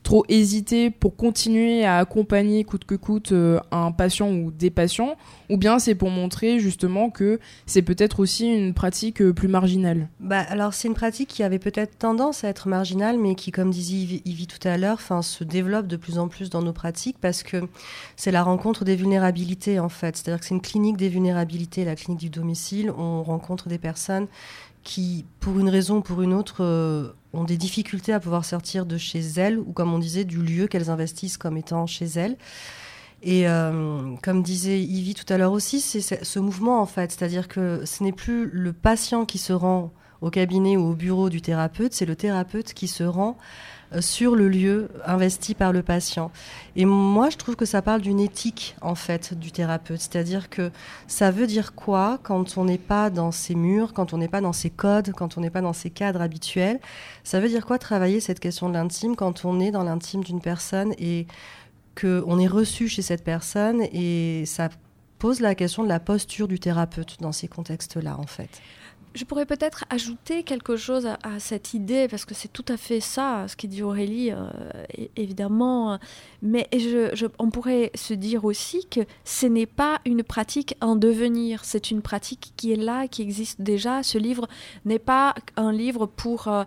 trop 0.04 0.26
hésiter 0.30 0.90
pour 0.90 1.16
continuer 1.16 1.86
à 1.86 1.98
accompagner 1.98 2.64
coûte 2.64 2.86
que 2.86 2.96
coûte 2.96 3.32
euh, 3.32 3.60
un 3.72 3.92
patient 3.92 4.32
ou 4.32 4.52
des 4.52 4.70
patients, 4.70 5.16
ou 5.50 5.58
bien 5.58 5.80
c'est 5.80 5.96
pour 5.96 6.10
montrer 6.10 6.60
justement 6.60 7.10
que 7.10 7.40
c'est 7.66 7.82
peut-être 7.82 8.20
aussi 8.20 8.48
une 8.48 8.74
pratique 8.74 9.22
euh, 9.22 9.34
plus 9.34 9.48
marginale? 9.48 10.10
Bah, 10.20 10.40
Alors 10.50 10.74
c'est 10.74 10.88
une 10.88 10.94
pratique 10.94 11.30
qui 11.30 11.44
avait 11.44 11.60
peut-être 11.60 11.98
tendance 11.98 12.44
à 12.44 12.50
être 12.50 12.68
marginale, 12.68 13.18
mais 13.18 13.36
qui, 13.36 13.52
comme 13.52 13.70
disait 13.70 14.22
Yves, 14.26 14.48
tout 14.48 14.68
à 14.68 14.78
l'heure, 14.78 15.00
se 15.22 15.44
développe 15.44 15.88
de 15.88 15.98
plus 15.98 16.18
en 16.18 16.28
plus 16.28 16.50
dans 16.50 16.62
nos 16.62 16.74
pratiques 16.74 17.18
parce 17.20 17.44
que 17.44 17.58
c'est 18.16 18.32
la 18.32 18.44
rencontre 18.44 18.86
des 18.86 18.96
vulnérabilités 18.96 19.80
en 19.80 19.90
fait. 19.90 20.18
C'est-à-dire 20.18 20.40
que 20.40 20.46
c'est 20.46 20.56
une 20.56 20.62
clinique 20.62 20.98
des 20.98 21.10
vulnérabilités, 21.10 21.86
la 21.86 21.96
clinique 21.96 22.20
du 22.20 22.30
domicile. 22.30 22.92
On 22.98 23.24
rencontre 23.24 23.70
des 23.70 23.78
personnes 23.78 24.28
qui, 24.84 25.26
pour 25.40 25.60
une 25.60 25.70
raison 25.70 25.98
ou 25.98 26.02
pour 26.02 26.22
une 26.22 26.34
autre, 26.34 26.64
euh, 26.64 27.12
ont 27.34 27.44
des 27.44 27.58
difficultés 27.58 28.14
à 28.14 28.20
pouvoir 28.20 28.46
sortir 28.46 28.86
de 28.86 28.98
chez 28.98 29.22
elles, 29.38 29.60
ou 29.60 29.72
comme 29.74 29.94
on 29.94 30.00
disait, 30.00 30.24
du 30.24 30.42
lieu 30.42 30.68
qu'elles 30.68 30.90
investissent 30.90 31.38
comme 31.38 31.58
étant 31.58 31.86
chez 31.88 32.06
elles. 32.06 32.38
Et 33.24 33.48
euh, 33.48 34.16
comme 34.24 34.42
disait 34.42 34.82
Yvi 34.82 35.14
tout 35.14 35.32
à 35.32 35.38
l'heure 35.38 35.52
aussi, 35.52 35.80
c'est 35.80 36.24
ce 36.24 36.40
mouvement 36.40 36.82
en 36.82 36.88
fait, 36.88 37.12
c'est-à-dire 37.12 37.48
que 37.48 37.86
ce 37.86 38.04
n'est 38.04 38.12
plus 38.12 38.50
le 38.52 38.74
patient 38.74 39.26
qui 39.26 39.38
se 39.38 39.54
rend 39.54 39.94
au 40.22 40.32
cabinet 40.32 40.76
ou 40.76 40.90
au 40.90 40.96
bureau 40.96 41.30
du 41.30 41.42
thérapeute, 41.42 41.94
c'est 41.94 42.06
le 42.06 42.16
thérapeute 42.16 42.74
qui 42.74 42.88
se 42.88 43.04
rend 43.04 43.38
sur 44.00 44.36
le 44.36 44.48
lieu 44.48 44.90
investi 45.06 45.54
par 45.54 45.74
le 45.74 45.84
patient. 45.84 46.32
Et 46.76 46.86
moi, 46.86 47.30
je 47.30 47.38
trouve 47.38 47.56
que 47.56 47.66
ça 47.66 47.82
parle 47.82 48.02
d'une 48.02 48.20
éthique, 48.20 48.76
en 48.82 48.96
fait, 48.96 49.34
du 49.34 49.52
thérapeute. 49.52 50.00
C'est-à-dire 50.00 50.50
que 50.50 50.72
ça 51.08 51.32
veut 51.32 51.48
dire 51.48 51.76
quoi 51.76 52.20
quand 52.24 52.58
on 52.58 52.66
n'est 52.66 52.78
pas 52.78 53.10
dans 53.10 53.32
ses 53.32 53.56
murs, 53.56 53.94
quand 53.94 54.14
on 54.14 54.18
n'est 54.18 54.30
pas 54.30 54.42
dans 54.42 54.54
ses 54.54 54.70
codes, 54.70 55.12
quand 55.12 55.38
on 55.38 55.42
n'est 55.42 55.50
pas 55.50 55.62
dans 55.62 55.74
ses 55.74 55.90
cadres 55.90 56.22
habituels? 56.22 56.80
Ça 57.24 57.40
veut 57.40 57.50
dire 57.50 57.66
quoi 57.66 57.78
travailler 57.78 58.20
cette 58.20 58.40
question 58.40 58.70
de 58.70 58.74
l'intime 58.74 59.16
quand 59.16 59.44
on 59.46 59.60
est 59.60 59.72
dans 59.72 59.84
l'intime 59.84 60.24
d'une 60.24 60.42
personne 60.42 60.94
et 60.98 61.28
qu'on 62.00 62.40
est 62.40 62.48
reçu 62.48 62.88
chez 62.88 63.02
cette 63.02 63.24
personne 63.24 63.82
et 63.92 64.46
ça 64.46 64.70
pose 65.20 65.42
la 65.42 65.54
question 65.54 65.84
de 65.84 65.90
la 65.90 66.00
posture 66.00 66.48
du 66.48 66.60
thérapeute 66.60 67.18
dans 67.20 67.32
ces 67.32 67.48
contextes-là, 67.48 68.18
en 68.18 68.26
fait? 68.26 68.62
Je 69.14 69.26
pourrais 69.26 69.46
peut-être 69.46 69.84
ajouter 69.90 70.44
quelque 70.44 70.78
chose 70.78 71.06
à, 71.06 71.40
cette 71.40 71.74
idée, 71.74 72.08
parce 72.10 72.24
que 72.24 72.34
c'est 72.34 72.48
tout 72.52 72.66
à 72.70 72.78
fait 72.78 73.02
ça, 73.02 73.46
ce 73.48 73.68
dit 73.68 73.84
Aurélie, 73.84 74.32
euh, 74.32 74.48
évidemment. 75.18 76.00
Mais 76.42 76.70
on 77.38 77.50
pourrait 77.50 77.92
se 77.94 78.14
dire 78.14 78.46
aussi 78.46 78.88
que 78.90 79.02
ce 79.26 79.46
n'est 79.46 79.66
pas 79.66 80.00
une 80.06 80.24
pratique 80.24 80.76
en 80.82 80.96
devenir, 80.96 81.66
c'est 81.66 81.92
une 81.92 82.02
pratique 82.02 82.54
qui 82.56 82.72
est 82.72 82.78
là, 82.78 83.08
qui 83.08 83.22
existe 83.22 83.62
déjà. 83.62 84.02
Ce 84.02 84.18
livre 84.18 84.48
n'est 84.86 85.00
pas 85.00 85.36
un 85.58 85.74
livre 85.74 86.06
pour 86.06 86.48
euh, 86.48 86.64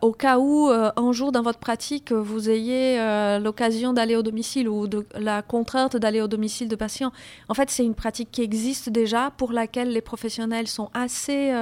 au 0.00 0.12
cas 0.12 0.38
où 0.38 0.68
un 0.70 1.12
jour 1.12 1.32
dans 1.32 1.42
votre 1.42 1.58
pratique 1.58 2.12
vous 2.12 2.48
ayez 2.48 2.98
l'occasion 3.38 3.92
d'aller 3.92 4.16
au 4.16 4.22
domicile 4.22 4.68
ou 4.68 4.86
de, 4.86 5.04
la 5.18 5.42
contrainte 5.42 5.96
d'aller 5.96 6.20
au 6.20 6.28
domicile 6.28 6.68
de 6.68 6.76
patients. 6.76 7.12
En 7.48 7.54
fait, 7.54 7.70
c'est 7.70 7.84
une 7.84 7.94
pratique 7.94 8.30
qui 8.30 8.42
existe 8.42 8.88
déjà 8.88 9.30
pour 9.36 9.52
laquelle 9.52 9.90
les 9.90 10.00
professionnels 10.00 10.68
sont 10.68 10.90
assez 10.94 11.52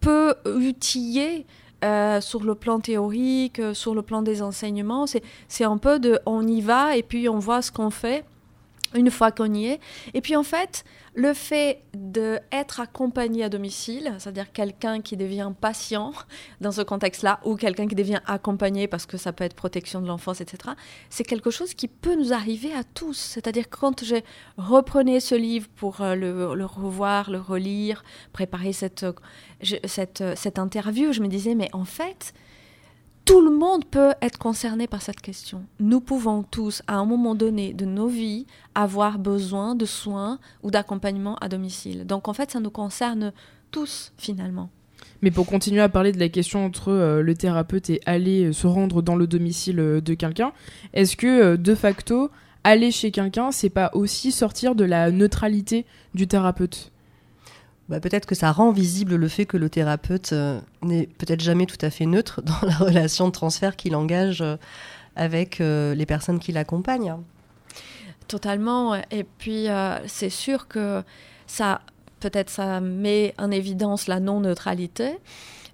peu 0.00 0.34
outillés 0.46 1.46
euh, 1.82 2.20
sur 2.20 2.44
le 2.44 2.54
plan 2.54 2.78
théorique, 2.78 3.58
euh, 3.58 3.72
sur 3.72 3.94
le 3.94 4.02
plan 4.02 4.20
des 4.20 4.42
enseignements. 4.42 5.06
C'est 5.48 5.64
un 5.64 5.78
peu 5.78 5.98
de 5.98 6.18
on 6.26 6.46
y 6.46 6.60
va 6.60 6.94
et 6.94 7.02
puis 7.02 7.26
on 7.26 7.38
voit 7.38 7.62
ce 7.62 7.72
qu'on 7.72 7.88
fait 7.88 8.24
une 8.94 9.10
fois 9.10 9.30
qu'on 9.30 9.52
y 9.52 9.66
est. 9.66 9.80
Et 10.14 10.20
puis 10.20 10.36
en 10.36 10.42
fait, 10.42 10.84
le 11.14 11.34
fait 11.34 11.82
d'être 11.94 12.80
accompagné 12.80 13.44
à 13.44 13.48
domicile, 13.48 14.14
c'est-à-dire 14.18 14.52
quelqu'un 14.52 15.00
qui 15.00 15.16
devient 15.16 15.52
patient 15.60 16.12
dans 16.60 16.72
ce 16.72 16.82
contexte-là, 16.82 17.40
ou 17.44 17.56
quelqu'un 17.56 17.86
qui 17.86 17.94
devient 17.94 18.20
accompagné 18.26 18.88
parce 18.88 19.06
que 19.06 19.16
ça 19.16 19.32
peut 19.32 19.44
être 19.44 19.54
protection 19.54 20.00
de 20.00 20.06
l'enfance, 20.06 20.40
etc., 20.40 20.74
c'est 21.08 21.24
quelque 21.24 21.50
chose 21.50 21.74
qui 21.74 21.88
peut 21.88 22.14
nous 22.14 22.32
arriver 22.32 22.72
à 22.74 22.84
tous. 22.84 23.16
C'est-à-dire 23.16 23.68
quand 23.68 24.04
j'ai 24.04 24.24
reprenais 24.56 25.20
ce 25.20 25.34
livre 25.34 25.68
pour 25.76 26.00
euh, 26.00 26.14
le, 26.14 26.54
le, 26.54 26.64
revoir, 26.64 27.30
le 27.30 27.38
relire, 27.38 28.04
préparer 28.32 28.72
cette, 28.72 29.06
cette, 29.84 30.22
cette 30.36 30.58
interview, 30.58 31.12
je 31.12 31.22
me 31.22 31.28
disais, 31.28 31.54
mais 31.54 31.68
en 31.72 31.84
fait, 31.84 32.34
tout 33.30 33.40
le 33.42 33.56
monde 33.56 33.84
peut 33.84 34.12
être 34.22 34.38
concerné 34.38 34.88
par 34.88 35.02
cette 35.02 35.20
question. 35.20 35.62
Nous 35.78 36.00
pouvons 36.00 36.42
tous, 36.42 36.82
à 36.88 36.96
un 36.96 37.04
moment 37.04 37.36
donné 37.36 37.72
de 37.72 37.84
nos 37.84 38.08
vies, 38.08 38.44
avoir 38.74 39.20
besoin 39.20 39.76
de 39.76 39.84
soins 39.84 40.40
ou 40.64 40.72
d'accompagnement 40.72 41.36
à 41.36 41.48
domicile. 41.48 42.06
Donc 42.06 42.26
en 42.26 42.32
fait, 42.32 42.50
ça 42.50 42.58
nous 42.58 42.70
concerne 42.70 43.32
tous 43.70 44.12
finalement. 44.18 44.68
Mais 45.22 45.30
pour 45.30 45.46
continuer 45.46 45.80
à 45.80 45.88
parler 45.88 46.10
de 46.10 46.18
la 46.18 46.28
question 46.28 46.64
entre 46.64 46.88
euh, 46.88 47.22
le 47.22 47.36
thérapeute 47.36 47.88
et 47.88 48.00
aller 48.04 48.46
euh, 48.46 48.52
se 48.52 48.66
rendre 48.66 49.00
dans 49.00 49.14
le 49.14 49.28
domicile 49.28 49.78
euh, 49.78 50.00
de 50.00 50.14
quelqu'un, 50.14 50.52
est-ce 50.92 51.16
que 51.16 51.54
de 51.54 51.74
facto, 51.76 52.30
aller 52.64 52.90
chez 52.90 53.12
quelqu'un, 53.12 53.52
c'est 53.52 53.70
pas 53.70 53.92
aussi 53.94 54.32
sortir 54.32 54.74
de 54.74 54.82
la 54.82 55.12
neutralité 55.12 55.86
du 56.14 56.26
thérapeute? 56.26 56.90
Bah, 57.90 57.98
peut-être 57.98 58.24
que 58.24 58.36
ça 58.36 58.52
rend 58.52 58.70
visible 58.70 59.16
le 59.16 59.26
fait 59.26 59.46
que 59.46 59.56
le 59.56 59.68
thérapeute 59.68 60.32
euh, 60.32 60.60
n'est 60.80 61.08
peut-être 61.08 61.40
jamais 61.40 61.66
tout 61.66 61.84
à 61.84 61.90
fait 61.90 62.06
neutre 62.06 62.40
dans 62.44 62.66
la 62.66 62.76
relation 62.76 63.26
de 63.26 63.32
transfert 63.32 63.74
qu'il 63.74 63.96
engage 63.96 64.42
euh, 64.42 64.56
avec 65.16 65.60
euh, 65.60 65.92
les 65.96 66.06
personnes 66.06 66.38
qui 66.38 66.52
l'accompagnent. 66.52 67.16
Totalement. 68.28 68.94
Et 69.10 69.24
puis, 69.24 69.66
c'est 70.06 70.30
sûr 70.30 70.68
que 70.68 71.02
ça, 71.48 71.80
peut-être 72.20 72.48
ça 72.48 72.80
met 72.80 73.34
en 73.38 73.50
évidence 73.50 74.06
la 74.06 74.20
non-neutralité, 74.20 75.18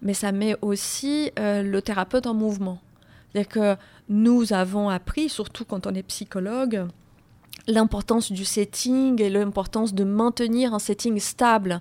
mais 0.01 0.15
ça 0.15 0.33
met 0.33 0.57
aussi 0.63 1.31
le 1.37 1.81
thérapeute 1.81 2.27
en 2.27 2.33
mouvement. 2.33 2.81
C'est-à-dire 3.29 3.49
que 3.51 3.77
nous 4.09 4.55
avons 4.55 4.89
appris, 4.89 5.29
surtout 5.29 5.67
quand 5.67 5.87
on 5.87 5.95
est 5.95 6.03
psychologue, 6.03 6.87
l'importance 7.67 8.31
du 8.33 8.45
setting 8.45 9.21
et 9.21 9.31
l'importance 9.31 9.95
de 9.95 10.05
maintenir 10.05 10.75
un 10.75 10.79
setting 10.79 11.19
stable. 11.19 11.81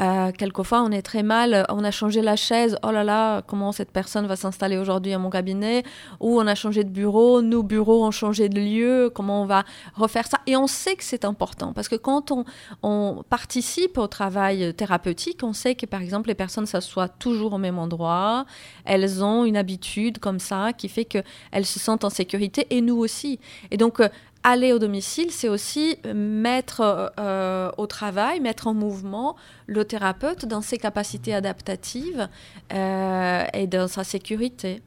Euh, 0.00 0.30
quelquefois, 0.32 0.82
on 0.82 0.90
est 0.90 1.02
très 1.02 1.22
mal, 1.22 1.66
on 1.68 1.84
a 1.84 1.90
changé 1.90 2.22
la 2.22 2.36
chaise, 2.36 2.76
oh 2.82 2.90
là 2.90 3.04
là, 3.04 3.42
comment 3.42 3.72
cette 3.72 3.90
personne 3.90 4.26
va 4.26 4.36
s'installer 4.36 4.78
aujourd'hui 4.78 5.12
à 5.12 5.18
mon 5.18 5.30
cabinet, 5.30 5.82
ou 6.20 6.40
on 6.40 6.46
a 6.46 6.54
changé 6.54 6.84
de 6.84 6.90
bureau, 6.90 7.42
nos 7.42 7.62
bureaux 7.62 8.04
ont 8.04 8.10
changé 8.10 8.48
de 8.48 8.60
lieu, 8.60 9.10
comment 9.14 9.42
on 9.42 9.46
va 9.46 9.64
refaire 9.94 10.26
ça? 10.26 10.38
Et 10.46 10.56
on 10.56 10.66
sait 10.66 10.96
que 10.96 11.04
c'est 11.04 11.24
important, 11.24 11.72
parce 11.72 11.88
que 11.88 11.96
quand 11.96 12.30
on, 12.30 12.44
on, 12.82 13.24
participe 13.28 13.98
au 13.98 14.06
travail 14.06 14.74
thérapeutique, 14.74 15.40
on 15.42 15.52
sait 15.52 15.74
que 15.74 15.86
par 15.86 16.00
exemple, 16.00 16.28
les 16.28 16.34
personnes 16.34 16.66
s'assoient 16.66 17.08
toujours 17.08 17.54
au 17.54 17.58
même 17.58 17.78
endroit, 17.78 18.44
elles 18.84 19.24
ont 19.24 19.44
une 19.44 19.56
habitude 19.56 20.18
comme 20.18 20.38
ça 20.38 20.72
qui 20.72 20.88
fait 20.88 21.04
qu'elles 21.04 21.66
se 21.66 21.80
sentent 21.80 22.04
en 22.04 22.10
sécurité, 22.10 22.66
et 22.70 22.80
nous 22.80 22.96
aussi. 22.96 23.40
Et 23.70 23.76
donc, 23.76 24.00
euh, 24.00 24.08
aller 24.44 24.72
au 24.74 24.78
domicile, 24.78 25.30
c'est 25.30 25.48
aussi 25.48 25.96
mettre 26.14 26.82
euh, 26.82 27.08
euh, 27.18 27.70
au 27.78 27.86
travail, 27.86 28.40
mettre 28.40 28.66
en 28.68 28.74
mouvement 28.74 29.34
le 29.66 29.84
thérapeute 29.84 30.46
dans 30.46 30.60
ses 30.60 30.78
capacités 30.78 31.34
adaptatives 31.34 32.28
euh, 32.72 33.44
et 33.54 33.66
dans 33.66 33.88
sa 33.88 34.04
sécurité. 34.04 34.82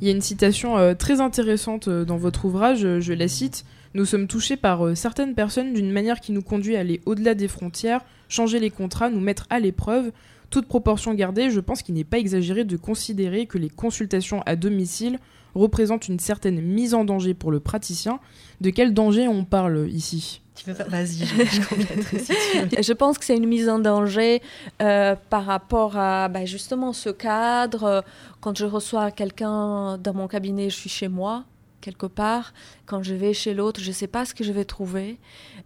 Il 0.00 0.06
y 0.06 0.10
a 0.10 0.14
une 0.14 0.22
citation 0.22 0.94
très 0.96 1.20
intéressante 1.20 1.88
dans 1.88 2.16
votre 2.16 2.44
ouvrage, 2.44 2.98
je 2.98 3.12
la 3.12 3.28
cite. 3.28 3.64
Nous 3.94 4.04
sommes 4.04 4.26
touchés 4.26 4.56
par 4.56 4.96
certaines 4.96 5.36
personnes 5.36 5.72
d'une 5.74 5.92
manière 5.92 6.18
qui 6.18 6.32
nous 6.32 6.42
conduit 6.42 6.74
à 6.74 6.80
aller 6.80 7.00
au-delà 7.06 7.34
des 7.34 7.46
frontières, 7.46 8.00
changer 8.28 8.58
les 8.58 8.70
contrats, 8.70 9.10
nous 9.10 9.20
mettre 9.20 9.46
à 9.50 9.60
l'épreuve. 9.60 10.10
Toute 10.52 10.66
proportion 10.66 11.14
gardée, 11.14 11.48
je 11.48 11.60
pense 11.60 11.82
qu'il 11.82 11.94
n'est 11.94 12.04
pas 12.04 12.18
exagéré 12.18 12.64
de 12.64 12.76
considérer 12.76 13.46
que 13.46 13.56
les 13.56 13.70
consultations 13.70 14.42
à 14.44 14.54
domicile 14.54 15.18
représente 15.54 16.08
une 16.08 16.18
certaine 16.18 16.60
mise 16.60 16.92
en 16.92 17.06
danger 17.06 17.32
pour 17.32 17.50
le 17.50 17.58
praticien. 17.58 18.20
De 18.60 18.68
quel 18.68 18.92
danger 18.92 19.28
on 19.28 19.46
parle 19.46 19.88
ici? 19.90 20.42
Vas-y, 20.66 21.24
je, 21.24 22.82
je 22.82 22.92
pense 22.92 23.16
que 23.16 23.24
c'est 23.24 23.38
une 23.38 23.46
mise 23.46 23.70
en 23.70 23.78
danger 23.78 24.42
euh, 24.82 25.16
par 25.30 25.46
rapport 25.46 25.96
à 25.96 26.28
bah, 26.28 26.44
justement 26.44 26.92
ce 26.92 27.08
cadre. 27.08 28.04
Quand 28.42 28.54
je 28.54 28.66
reçois 28.66 29.10
quelqu'un 29.10 29.96
dans 29.96 30.12
mon 30.12 30.28
cabinet, 30.28 30.68
je 30.68 30.76
suis 30.76 30.90
chez 30.90 31.08
moi 31.08 31.44
quelque 31.80 32.04
part. 32.04 32.52
Quand 32.84 33.02
je 33.02 33.14
vais 33.14 33.32
chez 33.32 33.54
l'autre, 33.54 33.80
je 33.80 33.88
ne 33.88 33.94
sais 33.94 34.06
pas 34.06 34.26
ce 34.26 34.34
que 34.34 34.44
je 34.44 34.52
vais 34.52 34.66
trouver. 34.66 35.18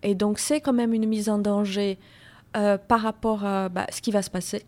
Et 0.05 0.15
donc 0.15 0.39
c'est 0.39 0.61
quand 0.61 0.73
même 0.73 0.95
une 0.95 1.07
mise 1.07 1.29
en 1.29 1.39
danger 1.39 1.99
euh, 2.57 2.79
par 2.79 3.01
rapport 3.01 3.45
à 3.45 3.69
bah, 3.69 3.87
ce 3.93 4.01
qui 4.01 4.11
va 4.11 4.23
se 4.23 4.31
passer, 4.31 4.65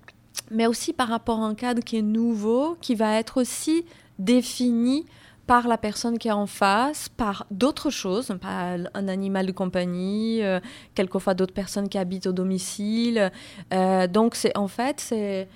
mais 0.51 0.67
aussi 0.67 0.93
par 0.93 1.09
rapport 1.09 1.41
à 1.41 1.47
un 1.47 1.55
cadre 1.55 1.83
qui 1.83 1.97
est 1.97 2.03
nouveau, 2.03 2.77
qui 2.81 2.95
va 2.95 3.19
être 3.19 3.41
aussi 3.41 3.85
défini 4.19 5.07
par 5.47 5.67
la 5.67 5.79
personne 5.79 6.19
qui 6.19 6.29
est 6.29 6.33
en 6.33 6.47
face, 6.47 7.09
par 7.09 7.47
d'autres 7.51 7.89
choses, 7.89 8.37
pas 8.41 8.77
un 8.93 9.09
animal 9.09 9.47
de 9.47 9.53
compagnie, 9.53 10.43
euh, 10.43 10.61
quelquefois 10.95 11.33
d'autres 11.33 11.55
personnes 11.55 11.89
qui 11.89 11.97
habitent 11.97 12.27
au 12.27 12.33
domicile. 12.33 13.33
Euh, 13.73 14.07
donc 14.07 14.35
c'est 14.35 14.57
en 14.59 14.69
fait 14.69 15.01
c'est 15.01 15.49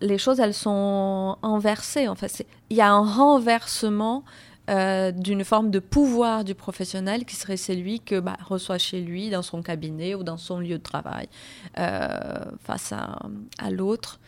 les 0.00 0.18
choses 0.18 0.40
elles 0.40 0.54
sont 0.54 1.36
inversées. 1.42 2.08
En 2.08 2.14
fait, 2.14 2.44
il 2.70 2.76
y 2.76 2.80
a 2.80 2.90
un 2.90 3.04
renversement 3.04 4.24
euh, 4.68 5.10
d'une 5.12 5.44
forme 5.44 5.70
de 5.70 5.78
pouvoir 5.78 6.44
du 6.44 6.54
professionnel 6.54 7.24
qui 7.24 7.36
serait 7.36 7.56
celui 7.56 8.00
que 8.00 8.20
bah, 8.20 8.36
reçoit 8.44 8.78
chez 8.78 9.00
lui, 9.00 9.30
dans 9.30 9.42
son 9.42 9.62
cabinet 9.62 10.14
ou 10.14 10.22
dans 10.22 10.36
son 10.36 10.60
lieu 10.60 10.78
de 10.78 10.82
travail, 10.82 11.28
face 11.74 12.92
à, 12.92 13.18
à 13.58 13.70
l'autre. 13.70 14.20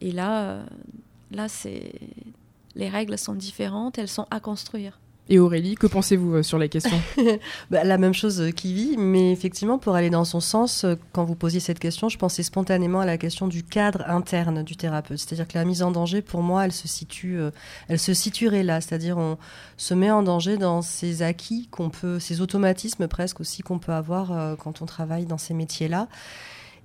Et 0.00 0.12
là, 0.12 0.64
là 1.30 1.48
c'est 1.48 1.92
les 2.74 2.88
règles 2.88 3.18
sont 3.18 3.34
différentes, 3.34 3.98
elles 3.98 4.08
sont 4.08 4.26
à 4.30 4.40
construire. 4.40 4.98
Et 5.28 5.38
Aurélie, 5.38 5.76
que 5.76 5.86
pensez-vous 5.86 6.34
euh, 6.34 6.42
sur 6.42 6.58
la 6.58 6.66
question 6.66 7.00
bah, 7.70 7.84
La 7.84 7.96
même 7.96 8.12
chose 8.12 8.50
qui 8.56 8.74
vit, 8.74 8.96
mais 8.96 9.30
effectivement, 9.30 9.78
pour 9.78 9.94
aller 9.94 10.10
dans 10.10 10.24
son 10.24 10.40
sens, 10.40 10.84
euh, 10.84 10.96
quand 11.12 11.24
vous 11.24 11.36
posiez 11.36 11.60
cette 11.60 11.78
question, 11.78 12.08
je 12.08 12.18
pensais 12.18 12.42
spontanément 12.42 13.00
à 13.00 13.06
la 13.06 13.16
question 13.16 13.46
du 13.46 13.62
cadre 13.62 14.02
interne 14.08 14.64
du 14.64 14.76
thérapeute. 14.76 15.18
C'est-à-dire 15.18 15.46
que 15.46 15.56
la 15.56 15.64
mise 15.64 15.82
en 15.84 15.92
danger, 15.92 16.22
pour 16.22 16.42
moi, 16.42 16.64
elle 16.64 16.72
se 16.72 16.88
situe, 16.88 17.38
euh, 17.38 17.50
elle 17.88 18.00
se 18.00 18.14
situerait 18.14 18.64
là. 18.64 18.80
C'est-à-dire 18.80 19.16
on 19.16 19.38
se 19.76 19.94
met 19.94 20.10
en 20.10 20.24
danger 20.24 20.56
dans 20.56 20.82
ces 20.82 21.22
acquis 21.22 21.68
qu'on 21.70 21.88
peut, 21.88 22.18
ces 22.18 22.40
automatismes 22.40 23.06
presque 23.06 23.40
aussi 23.40 23.62
qu'on 23.62 23.78
peut 23.78 23.92
avoir 23.92 24.56
quand 24.58 24.82
on 24.82 24.86
travaille 24.86 25.26
dans 25.26 25.38
ces 25.38 25.54
métiers-là. 25.54 26.08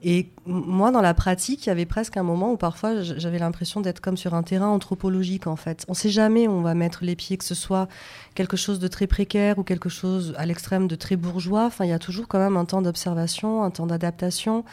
Et 0.04 0.30
moi, 0.46 0.92
dans 0.92 1.02
la 1.02 1.16
pratique, 1.16 1.66
il 1.66 1.70
y 1.70 1.72
avait 1.72 1.88
presque 1.88 2.18
un 2.18 2.24
moment 2.24 2.52
où 2.52 2.58
parfois 2.58 3.02
j'avais 3.02 3.40
l'impression 3.40 3.82
d'être 3.82 4.00
comme 4.00 4.16
sur 4.16 4.36
un 4.36 4.44
terrain 4.44 4.68
anthropologique 4.68 5.48
en 5.48 5.56
fait. 5.56 5.86
On 5.88 5.94
ne 5.94 5.98
sait 5.98 6.10
jamais 6.10 6.48
où 6.48 6.52
on 6.52 6.62
va 6.62 6.76
mettre 6.76 7.04
les 7.04 7.16
pieds, 7.16 7.38
que 7.38 7.44
ce 7.44 7.56
soit 7.56 7.88
quelque 8.36 8.58
chose 8.58 8.78
de 8.78 8.88
très 8.88 9.08
précaire 9.08 9.58
ou 9.58 9.64
quelque 9.64 9.90
chose 9.90 10.36
à 10.38 10.46
l'extrême 10.46 10.88
de 10.88 10.96
très 10.96 11.16
bourgeois. 11.16 11.66
Enfin, 11.66 11.86
il 11.86 11.90
y 11.90 11.94
a 11.94 12.00
toujours 12.00 12.28
quand 12.28 12.38
même 12.38 12.58
un 12.58 12.66
temps 12.66 12.84
d'observation, 12.84 13.64
un 13.64 13.72
temps 13.72 13.88
d'adaptation. 13.88 14.64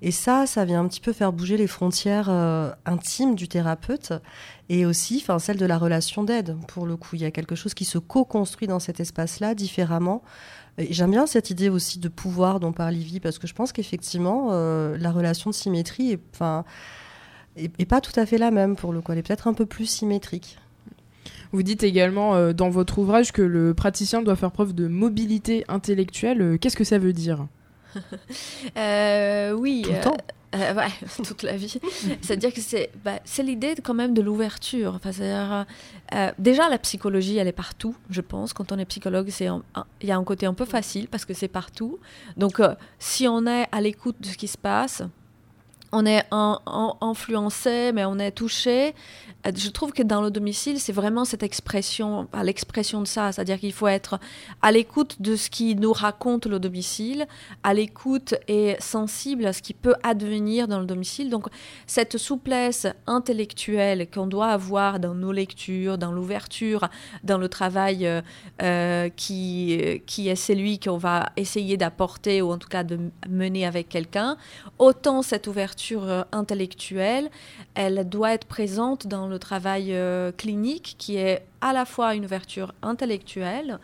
Et 0.00 0.12
ça, 0.12 0.46
ça 0.46 0.64
vient 0.64 0.80
un 0.80 0.86
petit 0.86 1.00
peu 1.00 1.12
faire 1.12 1.32
bouger 1.32 1.56
les 1.56 1.66
frontières 1.66 2.28
euh, 2.30 2.70
intimes 2.86 3.34
du 3.34 3.48
thérapeute 3.48 4.12
et 4.68 4.86
aussi 4.86 5.18
enfin, 5.20 5.40
celle 5.40 5.56
de 5.56 5.66
la 5.66 5.76
relation 5.76 6.22
d'aide. 6.22 6.56
Pour 6.68 6.86
le 6.86 6.96
coup, 6.96 7.16
il 7.16 7.22
y 7.22 7.24
a 7.24 7.32
quelque 7.32 7.56
chose 7.56 7.74
qui 7.74 7.84
se 7.84 7.98
co-construit 7.98 8.68
dans 8.68 8.78
cet 8.78 9.00
espace-là 9.00 9.56
différemment. 9.56 10.22
J'aime 10.78 11.10
bien 11.10 11.26
cette 11.26 11.50
idée 11.50 11.68
aussi 11.68 11.98
de 11.98 12.08
pouvoir 12.08 12.60
dont 12.60 12.72
parle 12.72 12.94
Livy, 12.94 13.18
parce 13.18 13.38
que 13.38 13.48
je 13.48 13.54
pense 13.54 13.72
qu'effectivement, 13.72 14.50
euh, 14.52 14.96
la 14.98 15.10
relation 15.10 15.50
de 15.50 15.54
symétrie 15.54 16.12
est, 16.12 16.16
pas 16.16 16.64
tout 18.00 18.12
à 18.14 18.26
fait 18.26 18.38
la 18.38 18.52
même 18.52 18.76
pour 18.76 18.92
le 18.92 19.00
coup. 19.00 19.10
Elle 19.10 19.18
est 19.18 19.22
peut-être 19.22 19.48
un 19.48 19.54
peu 19.54 19.66
plus 19.66 19.86
symétrique. 19.86 20.58
Vous 21.50 21.62
dites 21.64 21.82
également 21.82 22.36
euh, 22.36 22.52
dans 22.52 22.70
votre 22.70 22.98
ouvrage 22.98 23.32
que 23.32 23.42
le 23.42 23.74
praticien 23.74 24.22
doit 24.22 24.36
faire 24.36 24.52
preuve 24.52 24.72
de 24.72 24.86
mobilité 24.86 25.64
intellectuelle. 25.66 26.42
Euh, 26.42 26.58
qu'est-ce 26.58 26.76
que 26.76 26.84
ça 26.84 26.98
veut 26.98 27.12
dire? 27.12 27.46
Oui. 28.76 29.82
Tout 29.84 29.92
le 29.92 30.00
temps 30.00 30.16
euh, 30.54 30.74
ouais, 30.74 30.88
toute 31.24 31.42
la 31.42 31.56
vie. 31.56 31.78
C'est-à-dire 32.22 32.52
que 32.52 32.60
c'est 32.60 32.90
bah, 33.04 33.20
l'idée 33.38 33.74
quand 33.82 33.94
même 33.94 34.14
de 34.14 34.22
l'ouverture. 34.22 34.94
Enfin, 34.94 35.66
euh, 36.14 36.30
déjà, 36.38 36.68
la 36.68 36.78
psychologie, 36.78 37.36
elle 37.36 37.48
est 37.48 37.52
partout, 37.52 37.94
je 38.08 38.20
pense. 38.20 38.52
Quand 38.52 38.72
on 38.72 38.78
est 38.78 38.86
psychologue, 38.86 39.30
il 39.40 40.08
y 40.08 40.10
a 40.10 40.16
un 40.16 40.24
côté 40.24 40.46
un 40.46 40.54
peu 40.54 40.64
facile 40.64 41.08
parce 41.08 41.24
que 41.24 41.34
c'est 41.34 41.48
partout. 41.48 41.98
Donc, 42.36 42.60
euh, 42.60 42.74
si 42.98 43.28
on 43.28 43.46
est 43.46 43.66
à 43.72 43.80
l'écoute 43.80 44.16
de 44.20 44.26
ce 44.26 44.36
qui 44.36 44.48
se 44.48 44.58
passe, 44.58 45.02
on 45.92 46.04
est 46.04 46.24
influencé, 47.00 47.92
mais 47.94 48.04
on 48.04 48.18
est 48.18 48.32
touché. 48.32 48.94
Euh, 49.46 49.52
je 49.54 49.70
trouve 49.70 49.92
que 49.92 50.02
dans 50.02 50.20
le 50.20 50.30
domicile, 50.30 50.80
c'est 50.80 50.92
vraiment 50.92 51.24
cette 51.24 51.42
expression, 51.42 52.28
l'expression 52.42 53.00
de 53.00 53.06
ça, 53.06 53.32
c'est-à-dire 53.32 53.58
qu'il 53.58 53.72
faut 53.72 53.86
être 53.86 54.18
à 54.62 54.72
l'écoute 54.72 55.22
de 55.22 55.36
ce 55.36 55.48
qui 55.48 55.74
nous 55.76 55.92
raconte 55.92 56.46
le 56.46 56.58
domicile, 56.58 57.26
à 57.62 57.72
l'écoute 57.72 58.34
et 58.48 58.76
sensible 58.80 59.46
à 59.46 59.52
ce 59.52 59.62
qui 59.62 59.74
peut 59.74 59.94
advenir 60.02 60.68
dans 60.68 60.80
le 60.80 60.86
domicile. 60.86 61.30
Donc 61.30 61.46
cette 61.86 62.18
souplesse 62.18 62.86
intellectuelle 63.06 64.08
qu'on 64.12 64.26
doit 64.26 64.48
avoir 64.48 65.00
dans 65.00 65.14
nos 65.14 65.32
lectures, 65.32 65.96
dans 65.96 66.12
l'ouverture, 66.12 66.88
dans 67.24 67.38
le 67.38 67.48
travail 67.48 68.06
euh, 68.06 68.20
euh, 68.62 69.08
qui, 69.08 70.02
qui 70.06 70.28
est 70.28 70.36
celui 70.36 70.78
qu'on 70.78 70.98
va 70.98 71.30
essayer 71.36 71.76
d'apporter 71.76 72.42
ou 72.42 72.52
en 72.52 72.58
tout 72.58 72.68
cas 72.68 72.84
de 72.84 72.98
mener 73.28 73.66
avec 73.66 73.88
quelqu'un, 73.88 74.36
autant 74.78 75.22
cette 75.22 75.46
ouverture 75.46 75.77
intellectuelle, 76.32 77.30
elle 77.74 78.08
doit 78.08 78.32
être 78.32 78.46
présente 78.46 79.06
dans 79.06 79.26
le 79.26 79.38
travail 79.38 79.94
euh, 79.94 80.32
clinique 80.32 80.96
qui 80.98 81.16
est 81.16 81.42
à 81.60 81.72
la 81.72 81.84
fois 81.84 82.14
une 82.14 82.24
ouverture 82.24 82.74
intellectuelle, 82.82 83.78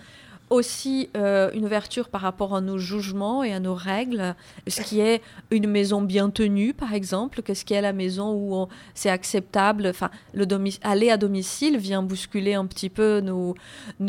aussi 0.50 1.08
euh, 1.16 1.50
une 1.54 1.64
ouverture 1.64 2.08
par 2.08 2.20
rapport 2.20 2.54
à 2.54 2.60
nos 2.60 2.78
jugements 2.78 3.42
et 3.42 3.52
à 3.52 3.60
nos 3.60 3.74
règles, 3.74 4.34
ce 4.68 4.82
qui 4.82 5.00
est 5.00 5.22
une 5.50 5.66
maison 5.66 6.02
bien 6.02 6.30
tenue, 6.30 6.74
par 6.74 6.92
exemple, 6.92 7.42
qu'est-ce 7.42 7.64
qui 7.64 7.74
est 7.74 7.80
la 7.80 7.92
maison 7.92 8.34
où 8.34 8.68
c'est 8.94 9.10
acceptable. 9.10 9.86
Enfin, 9.86 10.10
le 10.34 10.46
aller 10.82 11.10
à 11.10 11.16
domicile 11.16 11.78
vient 11.78 12.02
bousculer 12.02 12.54
un 12.54 12.66
petit 12.66 12.90
peu 12.90 13.20
nos, 13.20 13.54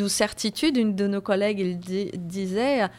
certitudes. 0.07 0.77
Une 0.77 0.95
de 0.95 1.07
nos 1.07 1.21
collègues 1.21 1.79
disait, 2.15 2.89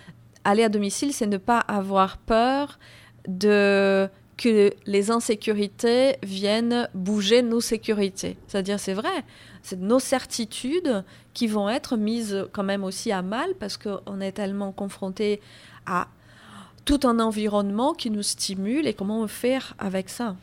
aller 0.45 0.64
à 0.64 0.69
domicile, 0.69 1.12
c'est 1.12 1.26
ne 1.26 1.38
pas 1.38 1.59
avoir 1.59 2.16
peur 2.19 2.78
de 3.28 4.09
que 4.37 4.73
les 4.85 5.11
insécurités 5.11 6.16
viennent 6.23 6.88
bouger 6.95 7.43
nos 7.43 7.61
sécurités. 7.61 8.37
C'est-à-dire, 8.47 8.78
c'est 8.78 8.93
vrai, 8.93 9.25
c'est 9.62 9.81
nos 9.81 9.99
certitudes 9.99 11.05
qui 11.33 11.47
vont 11.47 11.69
être 11.69 11.97
mises 11.97 12.47
quand 12.52 12.62
même 12.62 12.85
aussi 12.85 13.12
à 13.12 13.23
mal 13.23 13.55
parce 13.59 13.76
qu'on 13.76 14.21
est 14.21 14.33
tellement 14.33 14.73
confronté 14.73 15.40
à 15.87 16.09
tout 16.85 17.00
un 17.05 17.19
environnement 17.19 17.95
qui 17.95 18.11
nous 18.11 18.23
stimule 18.23 18.87
et 18.87 18.95
comment 18.95 19.26
faire 19.26 19.75
avec 19.78 20.09
ça. 20.09 20.37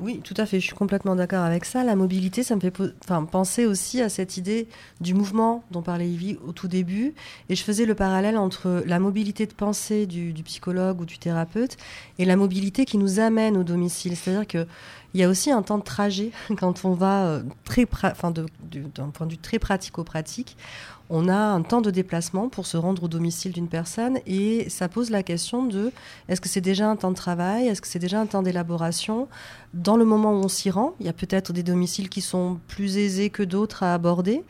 Oui, 0.00 0.20
tout 0.22 0.34
à 0.36 0.46
fait, 0.46 0.60
je 0.60 0.66
suis 0.66 0.76
complètement 0.76 1.16
d'accord 1.16 1.42
avec 1.42 1.64
ça. 1.64 1.82
La 1.82 1.96
mobilité, 1.96 2.44
ça 2.44 2.54
me 2.54 2.60
fait 2.60 2.72
enfin, 3.02 3.24
penser 3.24 3.66
aussi 3.66 4.00
à 4.00 4.08
cette 4.08 4.36
idée 4.36 4.68
du 5.00 5.12
mouvement 5.12 5.64
dont 5.72 5.82
parlait 5.82 6.08
Yvi 6.08 6.38
au 6.46 6.52
tout 6.52 6.68
début. 6.68 7.14
Et 7.48 7.56
je 7.56 7.64
faisais 7.64 7.84
le 7.84 7.96
parallèle 7.96 8.38
entre 8.38 8.84
la 8.86 9.00
mobilité 9.00 9.46
de 9.46 9.52
pensée 9.52 10.06
du, 10.06 10.32
psychologue 10.44 11.00
ou 11.00 11.04
du 11.04 11.18
thérapeute 11.18 11.76
et 12.18 12.24
la 12.24 12.36
mobilité 12.36 12.84
qui 12.84 12.96
nous 12.96 13.18
amène 13.18 13.56
au 13.56 13.64
domicile. 13.64 14.16
C'est-à-dire 14.16 14.66
qu'il 15.10 15.20
y 15.20 15.24
a 15.24 15.28
aussi 15.28 15.50
un 15.50 15.62
temps 15.62 15.78
de 15.78 15.84
trajet 15.84 16.30
quand 16.58 16.84
on 16.84 16.94
va 16.94 17.26
euh, 17.26 17.42
très, 17.64 17.86
enfin, 18.02 18.30
d'un 18.32 19.10
point 19.10 19.26
de 19.26 19.32
vue 19.32 19.38
très 19.38 19.58
pratico-pratique 19.58 20.56
on 21.10 21.28
a 21.28 21.36
un 21.36 21.62
temps 21.62 21.80
de 21.80 21.90
déplacement 21.90 22.48
pour 22.48 22.66
se 22.66 22.76
rendre 22.76 23.04
au 23.04 23.08
domicile 23.08 23.52
d'une 23.52 23.68
personne 23.68 24.18
et 24.26 24.68
ça 24.68 24.88
pose 24.88 25.10
la 25.10 25.22
question 25.22 25.64
de 25.64 25.90
est-ce 26.28 26.40
que 26.40 26.48
c'est 26.48 26.60
déjà 26.60 26.88
un 26.90 26.96
temps 26.96 27.10
de 27.10 27.16
travail, 27.16 27.66
est-ce 27.66 27.80
que 27.80 27.88
c'est 27.88 27.98
déjà 27.98 28.20
un 28.20 28.26
temps 28.26 28.42
d'élaboration? 28.42 29.28
Dans 29.74 29.96
le 29.96 30.04
moment 30.04 30.32
où 30.32 30.44
on 30.44 30.48
s'y 30.48 30.70
rend, 30.70 30.94
il 31.00 31.06
y 31.06 31.08
a 31.08 31.12
peut-être 31.12 31.52
des 31.52 31.62
domiciles 31.62 32.08
qui 32.08 32.20
sont 32.20 32.58
plus 32.68 32.98
aisés 32.98 33.30
que 33.30 33.42
d'autres 33.42 33.82
à 33.82 33.94
aborder. 33.94 34.44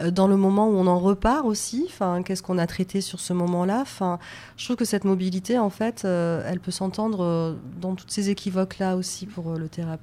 Euh, 0.00 0.10
dans 0.10 0.28
le 0.28 0.36
moment 0.36 0.68
où 0.68 0.74
on 0.74 0.86
en 0.86 0.98
repart 0.98 1.46
aussi, 1.46 1.84
enfin, 1.88 2.22
qu'est-ce 2.22 2.42
qu'on 2.42 2.58
a 2.58 2.66
traité 2.66 3.00
sur 3.00 3.20
ce 3.20 3.32
moment-là? 3.32 3.80
Enfin, 3.80 4.18
Je 4.56 4.64
trouve 4.64 4.76
que 4.76 4.84
cette 4.84 5.04
mobilité, 5.04 5.58
en 5.58 5.70
fait, 5.70 6.02
euh, 6.04 6.42
elle 6.46 6.60
peut 6.60 6.70
s'entendre 6.70 7.56
dans 7.80 7.94
toutes 7.94 8.10
ces 8.10 8.30
équivoques-là 8.30 8.96
aussi 8.96 9.26
pour 9.26 9.54
le 9.54 9.68
thérapeute. 9.68 10.01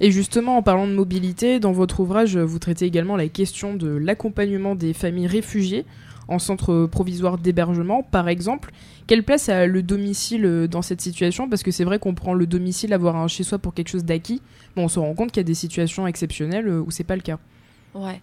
Et 0.00 0.10
justement, 0.10 0.56
en 0.56 0.62
parlant 0.62 0.86
de 0.86 0.92
mobilité, 0.92 1.60
dans 1.60 1.72
votre 1.72 2.00
ouvrage, 2.00 2.36
vous 2.36 2.58
traitez 2.58 2.84
également 2.84 3.16
la 3.16 3.28
question 3.28 3.74
de 3.74 3.88
l'accompagnement 3.88 4.74
des 4.74 4.92
familles 4.92 5.26
réfugiées 5.26 5.86
en 6.30 6.38
centre 6.38 6.86
provisoire 6.86 7.38
d'hébergement, 7.38 8.02
par 8.02 8.28
exemple. 8.28 8.70
Quelle 9.06 9.24
place 9.24 9.48
a 9.48 9.66
le 9.66 9.82
domicile 9.82 10.46
euh, 10.46 10.68
dans 10.68 10.80
cette 10.80 11.00
situation? 11.00 11.48
Parce 11.48 11.64
que 11.64 11.72
c'est 11.72 11.84
vrai 11.84 11.98
qu'on 11.98 12.14
prend 12.14 12.34
le 12.34 12.46
domicile, 12.46 12.92
avoir 12.92 13.16
un 13.16 13.26
chez 13.26 13.42
soi 13.42 13.58
pour 13.58 13.74
quelque 13.74 13.88
chose 13.88 14.04
d'acquis, 14.04 14.40
mais 14.76 14.82
on 14.84 14.88
se 14.88 15.00
rend 15.00 15.12
compte 15.14 15.32
qu'il 15.32 15.40
y 15.40 15.44
a 15.44 15.44
des 15.44 15.54
situations 15.54 16.06
exceptionnelles 16.06 16.68
euh, 16.68 16.80
où 16.80 16.90
c'est 16.92 17.04
pas 17.04 17.16
le 17.16 17.22
cas. 17.22 17.38
Ouais. 17.94 18.20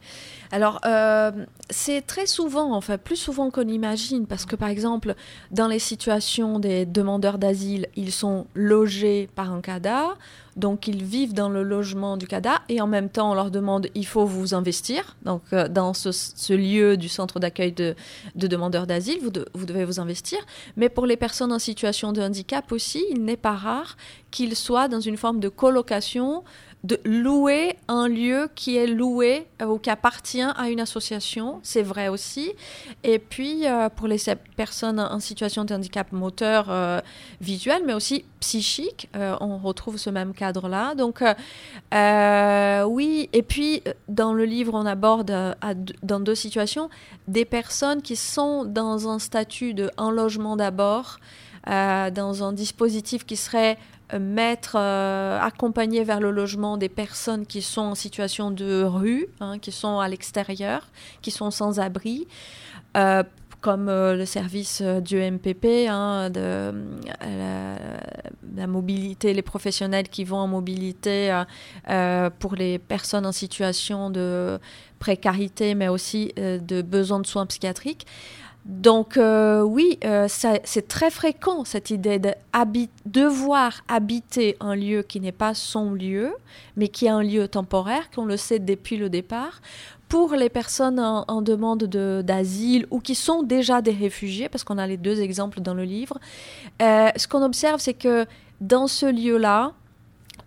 Alors, 0.51 0.79
euh, 0.85 1.31
c'est 1.69 2.01
très 2.01 2.25
souvent, 2.25 2.73
enfin, 2.73 2.97
plus 2.97 3.17
souvent 3.17 3.51
qu'on 3.51 3.67
imagine, 3.67 4.25
parce 4.25 4.45
que 4.45 4.55
par 4.55 4.69
exemple, 4.69 5.13
dans 5.51 5.67
les 5.67 5.79
situations 5.79 6.59
des 6.59 6.85
demandeurs 6.85 7.37
d'asile, 7.37 7.87
ils 7.97 8.13
sont 8.13 8.47
logés 8.53 9.27
par 9.35 9.51
un 9.51 9.59
CADA, 9.59 10.15
donc 10.55 10.87
ils 10.87 11.03
vivent 11.03 11.33
dans 11.33 11.49
le 11.49 11.63
logement 11.63 12.15
du 12.15 12.27
CADA, 12.27 12.61
et 12.69 12.79
en 12.79 12.87
même 12.87 13.09
temps, 13.09 13.31
on 13.31 13.33
leur 13.33 13.51
demande, 13.51 13.87
il 13.93 14.05
faut 14.05 14.25
vous 14.25 14.53
investir, 14.53 15.17
donc 15.23 15.41
euh, 15.51 15.67
dans 15.67 15.93
ce, 15.93 16.53
lieu 16.53 16.95
du 16.95 17.09
centre 17.09 17.39
d'accueil 17.39 17.73
de, 17.73 17.93
demandeurs 18.35 18.87
d'asile, 18.87 19.19
vous, 19.21 19.31
vous 19.53 19.65
devez 19.65 19.83
vous 19.83 19.99
investir. 19.99 20.39
Mais 20.77 20.87
pour 20.87 21.05
les 21.05 21.17
personnes 21.17 21.51
en 21.51 21.59
situation 21.59 22.13
de 22.13 22.21
handicap 22.21 22.71
aussi, 22.71 23.05
il 23.11 23.25
n'est 23.25 23.37
pas 23.37 23.55
rare 23.55 23.97
qu'ils 24.31 24.55
soient 24.55 24.87
dans 24.87 25.01
une 25.01 25.17
forme 25.17 25.41
de 25.41 25.49
colocation 25.49 26.43
de 26.83 26.99
louer 27.03 27.75
un 27.87 28.07
lieu 28.07 28.49
qui 28.53 28.77
est 28.77 28.87
loué 28.87 29.47
euh, 29.61 29.65
ou 29.65 29.79
qui 29.79 29.89
appartient 29.89 30.41
à 30.41 30.69
une 30.69 30.79
association, 30.79 31.59
c'est 31.63 31.81
vrai 31.81 32.07
aussi. 32.07 32.51
Et 33.03 33.19
puis 33.19 33.67
euh, 33.67 33.89
pour 33.89 34.07
les 34.07 34.17
personnes 34.55 34.99
en 34.99 35.19
situation 35.19 35.65
de 35.65 35.73
handicap 35.73 36.11
moteur 36.11 36.67
euh, 36.69 37.01
visuel, 37.41 37.81
mais 37.85 37.93
aussi 37.93 38.25
psychique, 38.39 39.09
on 39.41 39.57
retrouve 39.57 39.97
ce 39.97 40.11
même 40.11 40.33
cadre-là. 40.33 40.93
Donc 40.93 41.23
oui, 41.91 43.29
et 43.33 43.41
puis 43.41 43.81
dans 44.07 44.33
le 44.33 44.45
livre, 44.45 44.73
on 44.75 44.85
aborde 44.85 45.55
dans 46.03 46.19
deux 46.19 46.35
situations 46.35 46.89
des 47.27 47.45
personnes 47.45 48.01
qui 48.03 48.15
sont 48.15 48.63
dans 48.63 49.09
un 49.09 49.17
statut 49.17 49.73
de 49.73 49.89
logement 50.11 50.55
d'abord, 50.55 51.19
dans 51.65 52.43
un 52.43 52.53
dispositif 52.53 53.25
qui 53.25 53.35
serait 53.35 53.77
mettre, 54.17 54.75
euh, 54.77 55.39
accompagner 55.39 56.03
vers 56.03 56.19
le 56.19 56.31
logement 56.31 56.77
des 56.77 56.89
personnes 56.89 57.45
qui 57.45 57.61
sont 57.61 57.81
en 57.81 57.95
situation 57.95 58.51
de 58.51 58.83
rue, 58.83 59.27
hein, 59.39 59.59
qui 59.59 59.71
sont 59.71 59.99
à 59.99 60.07
l'extérieur, 60.07 60.87
qui 61.21 61.31
sont 61.31 61.51
sans 61.51 61.79
abri, 61.79 62.27
euh, 62.95 63.23
comme 63.59 63.87
le 63.87 64.23
service 64.25 64.81
du 64.81 65.17
MPP, 65.17 65.87
hein, 65.89 66.29
de 66.29 66.71
la, 68.55 68.67
mobilité, 68.67 69.33
les 69.33 69.41
professionnels 69.41 70.07
qui 70.09 70.23
vont 70.23 70.37
en 70.37 70.47
mobilité 70.47 71.43
pour 72.39 72.55
les 72.55 72.77
personnes 72.77 73.25
en 73.25 73.31
situation 73.31 74.11
de 74.11 74.59
précarité, 74.99 75.73
mais 75.73 75.87
aussi 75.87 76.33
de 76.37 76.81
besoin 76.83 77.19
de 77.19 77.25
soins 77.25 77.47
psychiatriques. 77.47 78.05
Donc 78.67 79.15
euh, 79.15 79.61
oui, 79.61 79.97
euh, 80.03 80.27
c'est 80.27 80.87
très 80.89 81.09
fréquent 81.09 81.63
cette 81.63 81.89
idée 81.89 82.19
de 82.19 82.33
devoir 83.05 83.81
habiter 83.87 84.57
un 84.59 84.75
lieu 84.75 85.03
qui 85.03 85.21
n'est 85.21 85.31
pas 85.31 85.53
son 85.53 85.91
lieu, 85.91 86.33
mais 86.75 86.89
qui 86.89 87.05
est 87.05 87.09
un 87.09 87.23
lieu 87.23 87.47
temporaire, 87.47 88.09
qu'on 88.11 88.25
le 88.25 88.35
sait 88.35 88.59
depuis 88.59 88.97
le 88.97 89.09
départ. 89.09 89.61
Pour 90.09 90.33
les 90.33 90.49
personnes 90.49 90.99
en, 90.99 91.41
demande 91.41 91.83
d'asile 91.85 92.87
ou 92.91 92.99
qui 92.99 93.15
sont 93.15 93.41
déjà 93.41 93.81
des 93.81 93.91
réfugiés, 93.91 94.49
parce 94.49 94.65
qu'on 94.65 94.77
a 94.77 94.87
les 94.87 94.97
deux 94.97 95.21
exemples 95.21 95.61
dans 95.61 95.73
le 95.73 95.83
livre, 95.83 96.17
euh, 96.81 97.09
ce 97.15 97.27
qu'on 97.27 97.43
observe, 97.43 97.79
c'est 97.79 97.93
que 97.93 98.25
dans 98.59 98.87
ce 98.87 99.05
lieu-là, 99.05 99.73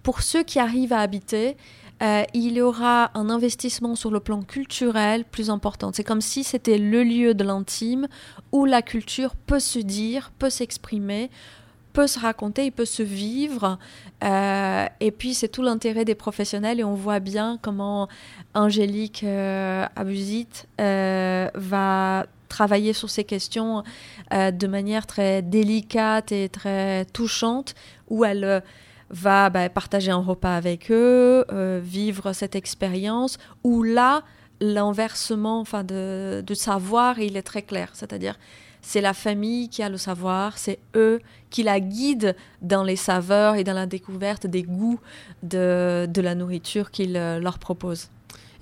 pour 0.02 0.20
ceux 0.20 0.42
qui 0.42 0.58
arrivent 0.58 0.92
à 0.92 1.00
habiter, 1.00 1.56
euh, 2.02 2.22
il 2.32 2.54
y 2.54 2.60
aura 2.62 3.10
un 3.14 3.28
investissement 3.28 3.94
sur 3.94 4.10
le 4.10 4.20
plan 4.20 4.42
culturel 4.42 5.24
plus 5.24 5.50
important. 5.50 5.90
C'est 5.92 6.04
comme 6.04 6.22
si 6.22 6.44
c'était 6.44 6.78
le 6.78 7.02
lieu 7.02 7.34
de 7.34 7.44
l'intime 7.44 8.08
où 8.52 8.64
la 8.64 8.80
culture 8.80 9.34
peut 9.34 9.60
se 9.60 9.78
dire, 9.78 10.32
peut 10.38 10.48
s'exprimer, 10.48 11.30
peut 11.92 12.06
se 12.06 12.18
raconter, 12.18 12.66
il 12.66 12.72
peut 12.72 12.86
se 12.86 13.02
vivre. 13.02 13.78
Euh, 14.24 14.86
et 15.00 15.10
puis 15.10 15.34
c'est 15.34 15.48
tout 15.48 15.62
l'intérêt 15.62 16.06
des 16.06 16.14
professionnels 16.14 16.80
et 16.80 16.84
on 16.84 16.94
voit 16.94 17.20
bien 17.20 17.58
comment 17.60 18.08
Angélique 18.54 19.22
euh, 19.24 19.84
Abusite 19.94 20.68
va 20.78 22.26
travailler 22.48 22.92
sur 22.92 23.10
ces 23.10 23.22
questions 23.22 23.84
de 24.32 24.66
manière 24.66 25.06
très 25.06 25.40
délicate 25.40 26.32
et 26.32 26.48
très 26.48 27.04
touchante, 27.06 27.74
où 28.08 28.24
elle 28.24 28.62
va 29.10 29.50
bah, 29.50 29.68
partager 29.68 30.10
un 30.10 30.22
repas 30.22 30.56
avec 30.56 30.90
eux, 30.90 31.44
euh, 31.52 31.80
vivre 31.82 32.32
cette 32.32 32.54
expérience, 32.54 33.38
où 33.64 33.82
là, 33.82 34.22
l'inversement 34.60 35.60
enfin, 35.60 35.84
de, 35.84 36.42
savoir, 36.54 37.18
il 37.18 37.36
est 37.36 37.42
très 37.42 37.62
clair. 37.62 37.90
C'est-à-dire, 37.92 38.38
c'est 38.82 39.00
la 39.00 39.12
famille 39.12 39.68
qui 39.68 39.82
a 39.82 39.88
le 39.88 39.96
savoir, 39.96 40.56
c'est 40.56 40.78
eux 40.94 41.20
qui 41.50 41.62
la 41.62 41.80
guident 41.80 42.34
dans 42.62 42.84
les 42.84 42.96
saveurs 42.96 43.56
et 43.56 43.64
dans 43.64 43.74
la 43.74 43.86
découverte 43.86 44.46
des 44.46 44.62
goûts 44.62 45.00
de, 45.42 46.08
la 46.16 46.34
nourriture 46.34 46.90
qu'ils 46.90 47.16
euh, 47.16 47.40
leur 47.40 47.58
proposent. 47.58 48.10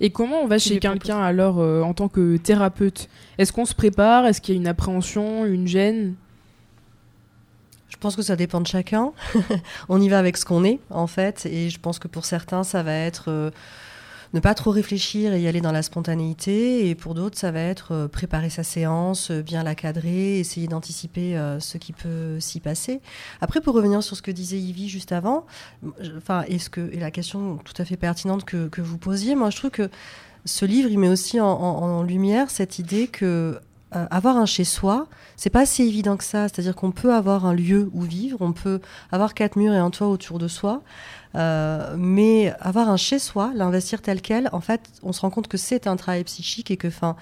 Et 0.01 0.11
comment 0.11 0.41
on 0.41 0.47
va 0.47 0.57
chez 0.57 0.79
quelqu'un 0.79 1.19
alors 1.19 1.59
euh, 1.59 1.81
en 1.81 1.93
tant 1.93 2.07
que 2.07 2.37
thérapeute? 2.37 3.09
Est-ce 3.37 3.51
qu'on 3.51 3.65
se 3.65 3.75
prépare? 3.75 4.25
Est-ce 4.25 4.39
qu'il 4.39 4.55
y 4.55 4.57
a 4.57 4.61
une 4.61 4.67
appréhension, 4.67 5.45
une 5.45 5.67
gêne? 5.67 6.15
Pense 7.99 8.15
que 8.15 8.21
ça 8.21 8.35
dépend 8.35 8.61
de 8.61 8.67
chacun. 8.67 9.11
on 9.89 10.01
y 10.01 10.09
va 10.09 10.19
avec 10.19 10.37
ce 10.37 10.45
qu'on 10.45 10.63
est, 10.63 10.79
en 10.89 11.07
fait. 11.07 11.45
Et 11.45 11.69
je 11.69 11.79
pense 11.79 11.99
que 11.99 12.07
pour 12.07 12.25
certains, 12.25 12.63
ça 12.63 12.81
va 12.81 12.93
être 12.93 13.25
euh, 13.27 13.51
ne 14.33 14.39
pas 14.39 14.53
trop 14.53 14.71
réfléchir 14.71 15.33
et 15.33 15.41
y 15.41 15.47
aller 15.47 15.61
dans 15.61 15.71
la 15.71 15.83
spontanéité. 15.83 16.87
Et 16.87 16.95
pour 16.95 17.13
d'autres, 17.13 17.37
ça 17.37 17.51
va 17.51 17.59
être 17.59 17.93
euh, 17.93 18.07
préparer 18.07 18.49
sa 18.49 18.63
séance, 18.63 19.31
euh, 19.31 19.41
bien 19.41 19.63
la 19.63 19.75
cadrer, 19.75 20.39
essayer 20.39 20.67
d'anticiper 20.67 21.35
ce 21.59 21.77
qui 21.77 21.93
peut 21.93 22.39
s'y 22.39 22.59
passer. 22.59 23.01
Après, 23.41 23.59
pour 23.59 23.75
revenir 23.75 24.01
sur 24.01 24.15
ce 24.15 24.21
que 24.21 24.31
disait 24.31 24.59
Yvi 24.59 24.87
juste 24.87 25.11
avant, 25.11 25.45
enfin, 26.17 26.45
et 26.47 26.99
la 26.99 27.11
question 27.11 27.57
tout 27.57 27.73
à 27.77 27.85
fait 27.85 27.97
pertinente 27.97 28.45
que, 28.45 28.67
que, 28.67 28.81
vous 28.81 28.97
posiez, 28.97 29.35
moi, 29.35 29.49
je 29.49 29.57
trouve 29.57 29.71
que 29.71 29.89
ce 30.45 30.65
livre, 30.65 30.89
il 30.89 30.99
met 30.99 31.09
aussi 31.09 31.39
en, 31.39 31.47
en 31.47 32.01
lumière 32.01 32.49
cette 32.49 32.79
idée 32.79 33.07
que 33.07 33.59
euh, 33.95 34.05
avoir 34.11 34.37
un 34.37 34.45
chez 34.45 34.65
soi, 34.65 35.07
c'est 35.35 35.49
pas 35.49 35.65
si 35.65 35.81
évident 35.83 36.15
que 36.15 36.23
ça. 36.23 36.47
C'est-à-dire 36.47 36.75
qu'on 36.75 36.91
peut 36.91 37.13
avoir 37.13 37.45
un 37.45 37.53
lieu 37.53 37.89
où 37.93 38.01
vivre, 38.01 38.37
on 38.41 38.53
peut 38.53 38.81
avoir 39.11 39.33
quatre 39.33 39.55
murs 39.55 39.73
et 39.73 39.77
un 39.77 39.89
toit 39.89 40.07
autour 40.07 40.37
de 40.37 40.47
soi, 40.47 40.83
euh, 41.35 41.95
mais 41.97 42.53
avoir 42.59 42.89
un 42.89 42.97
chez 42.97 43.17
soi, 43.17 43.51
l'investir 43.55 44.01
tel 44.01 44.21
quel, 44.21 44.49
en 44.51 44.61
fait, 44.61 44.81
on 45.01 45.11
se 45.11 45.21
rend 45.21 45.31
compte 45.31 45.47
que 45.47 45.57
c'est 45.57 45.87
un 45.87 45.95
travail 45.95 46.23
psychique 46.23 46.69
et 46.69 46.77
que, 46.77 46.87
enfin, 46.87 47.15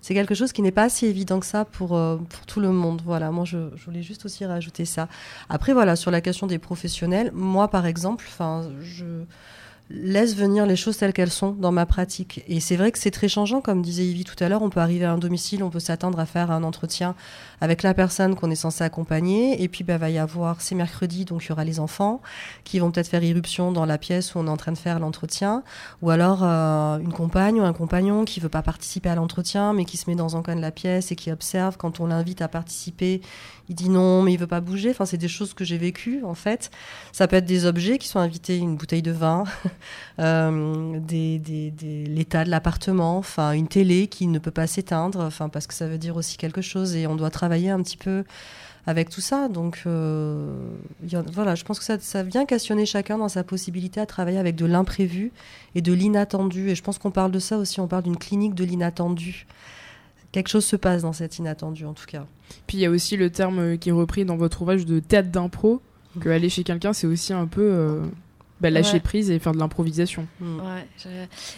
c'est 0.00 0.14
quelque 0.14 0.34
chose 0.34 0.52
qui 0.52 0.62
n'est 0.62 0.70
pas 0.70 0.88
si 0.88 1.06
évident 1.06 1.40
que 1.40 1.46
ça 1.46 1.64
pour, 1.64 1.94
euh, 1.94 2.16
pour 2.16 2.46
tout 2.46 2.60
le 2.60 2.70
monde. 2.70 3.02
Voilà, 3.04 3.30
moi, 3.30 3.44
je, 3.44 3.70
je, 3.76 3.84
voulais 3.84 4.02
juste 4.02 4.24
aussi 4.24 4.46
rajouter 4.46 4.84
ça. 4.86 5.08
Après, 5.48 5.74
voilà, 5.74 5.94
sur 5.96 6.10
la 6.10 6.20
question 6.20 6.46
des 6.46 6.58
professionnels, 6.58 7.32
moi, 7.34 7.68
par 7.68 7.84
exemple, 7.84 8.24
enfin, 8.28 8.62
je 8.80 9.24
laisse 9.90 10.34
venir 10.34 10.64
les 10.64 10.76
choses 10.76 10.96
telles 10.96 11.12
qu'elles 11.12 11.30
sont 11.30 11.50
dans 11.50 11.72
ma 11.72 11.84
pratique. 11.84 12.42
Et 12.48 12.60
c'est 12.60 12.76
vrai 12.76 12.90
que 12.90 12.98
c'est 12.98 13.10
très 13.10 13.28
changeant, 13.28 13.60
comme 13.60 13.82
disait 13.82 14.04
Yvi 14.04 14.24
tout 14.24 14.42
à 14.42 14.48
l'heure, 14.48 14.62
on 14.62 14.70
peut 14.70 14.80
arriver 14.80 15.04
à 15.04 15.12
un 15.12 15.18
domicile, 15.18 15.62
on 15.62 15.68
peut 15.68 15.80
s'attendre 15.80 16.18
à 16.18 16.26
faire 16.26 16.50
un 16.50 16.62
entretien 16.62 17.14
avec 17.60 17.82
la 17.82 17.92
personne 17.92 18.34
qu'on 18.34 18.50
est 18.50 18.56
censé 18.56 18.82
accompagner, 18.82 19.62
et 19.62 19.68
puis 19.68 19.84
bah, 19.84 19.98
va 19.98 20.08
y 20.08 20.18
avoir, 20.18 20.62
c'est 20.62 20.74
mercredi, 20.74 21.24
donc 21.26 21.44
il 21.44 21.48
y 21.50 21.52
aura 21.52 21.64
les 21.64 21.80
enfants 21.80 22.22
qui 22.64 22.78
vont 22.78 22.90
peut-être 22.90 23.08
faire 23.08 23.22
irruption 23.22 23.72
dans 23.72 23.84
la 23.84 23.98
pièce 23.98 24.34
où 24.34 24.38
on 24.38 24.46
est 24.46 24.50
en 24.50 24.56
train 24.56 24.72
de 24.72 24.78
faire 24.78 24.98
l'entretien, 24.98 25.62
ou 26.00 26.10
alors 26.10 26.40
euh, 26.42 26.98
une 26.98 27.12
compagne 27.12 27.60
ou 27.60 27.64
un 27.64 27.74
compagnon 27.74 28.24
qui 28.24 28.40
veut 28.40 28.48
pas 28.48 28.62
participer 28.62 29.10
à 29.10 29.14
l'entretien, 29.14 29.74
mais 29.74 29.84
qui 29.84 29.98
se 29.98 30.08
met 30.08 30.16
dans 30.16 30.36
un 30.36 30.42
coin 30.42 30.56
de 30.56 30.62
la 30.62 30.70
pièce 30.70 31.12
et 31.12 31.16
qui 31.16 31.30
observe 31.30 31.76
quand 31.76 32.00
on 32.00 32.06
l'invite 32.06 32.40
à 32.40 32.48
participer, 32.48 33.20
il 33.68 33.74
dit 33.74 33.88
non, 33.88 34.22
mais 34.22 34.32
il 34.32 34.38
veut 34.38 34.46
pas 34.46 34.60
bouger. 34.60 34.90
Enfin, 34.90 35.06
c'est 35.06 35.16
des 35.16 35.28
choses 35.28 35.54
que 35.54 35.64
j'ai 35.64 35.78
vécues 35.78 36.22
en 36.24 36.34
fait. 36.34 36.70
Ça 37.12 37.26
peut 37.28 37.36
être 37.36 37.46
des 37.46 37.66
objets 37.66 37.98
qui 37.98 38.08
sont 38.08 38.18
invités, 38.18 38.58
une 38.58 38.76
bouteille 38.76 39.02
de 39.02 39.12
vin, 39.12 39.44
euh, 40.18 40.98
des, 41.00 41.40
l'état 42.08 42.44
de 42.44 42.50
l'appartement, 42.50 43.18
enfin 43.18 43.52
une 43.52 43.68
télé 43.68 44.06
qui 44.08 44.26
ne 44.26 44.38
peut 44.38 44.50
pas 44.50 44.66
s'éteindre, 44.66 45.20
enfin 45.20 45.48
parce 45.48 45.66
que 45.66 45.74
ça 45.74 45.86
veut 45.86 45.98
dire 45.98 46.16
aussi 46.16 46.36
quelque 46.36 46.62
chose 46.62 46.94
et 46.94 47.06
on 47.06 47.16
doit 47.16 47.30
travailler 47.30 47.70
un 47.70 47.82
petit 47.82 47.96
peu 47.96 48.24
avec 48.86 49.08
tout 49.08 49.20
ça. 49.20 49.48
Donc 49.48 49.82
euh, 49.86 50.54
voilà, 51.32 51.54
je 51.54 51.64
pense 51.64 51.78
que 51.78 51.84
ça, 51.84 51.98
ça, 51.98 52.22
vient 52.22 52.44
questionner 52.44 52.86
chacun 52.86 53.18
dans 53.18 53.28
sa 53.28 53.44
possibilité 53.44 54.00
à 54.00 54.06
travailler 54.06 54.38
avec 54.38 54.56
de 54.56 54.66
l'imprévu 54.66 55.32
et 55.74 55.80
de 55.80 55.92
l'inattendu. 55.92 56.70
Et 56.70 56.74
je 56.74 56.82
pense 56.82 56.98
qu'on 56.98 57.10
parle 57.10 57.30
de 57.30 57.38
ça 57.38 57.56
aussi, 57.56 57.80
on 57.80 57.88
parle 57.88 58.02
d'une 58.02 58.18
clinique 58.18 58.54
de 58.54 58.64
l'inattendu 58.64 59.46
quelque 60.34 60.48
chose 60.48 60.64
se 60.64 60.74
passe 60.74 61.02
dans 61.02 61.12
cet 61.12 61.38
inattendu 61.38 61.86
en 61.86 61.94
tout 61.94 62.06
cas. 62.06 62.26
Puis 62.66 62.78
il 62.78 62.80
y 62.80 62.86
a 62.86 62.90
aussi 62.90 63.16
le 63.16 63.30
terme 63.30 63.58
euh, 63.60 63.76
qui 63.76 63.90
est 63.90 63.92
repris 63.92 64.24
dans 64.24 64.36
votre 64.36 64.62
ouvrage 64.62 64.84
de 64.84 64.98
théâtre 64.98 65.30
d'impro, 65.30 65.80
que 66.20 66.28
aller 66.28 66.48
chez 66.48 66.64
quelqu'un 66.64 66.92
c'est 66.92 67.06
aussi 67.06 67.32
un 67.32 67.46
peu 67.46 67.62
euh, 67.62 68.02
bah, 68.60 68.68
lâcher 68.68 68.98
prise 68.98 69.30
et 69.30 69.38
faire 69.38 69.52
de 69.52 69.58
l'improvisation. 69.58 70.26
Mm. 70.40 70.58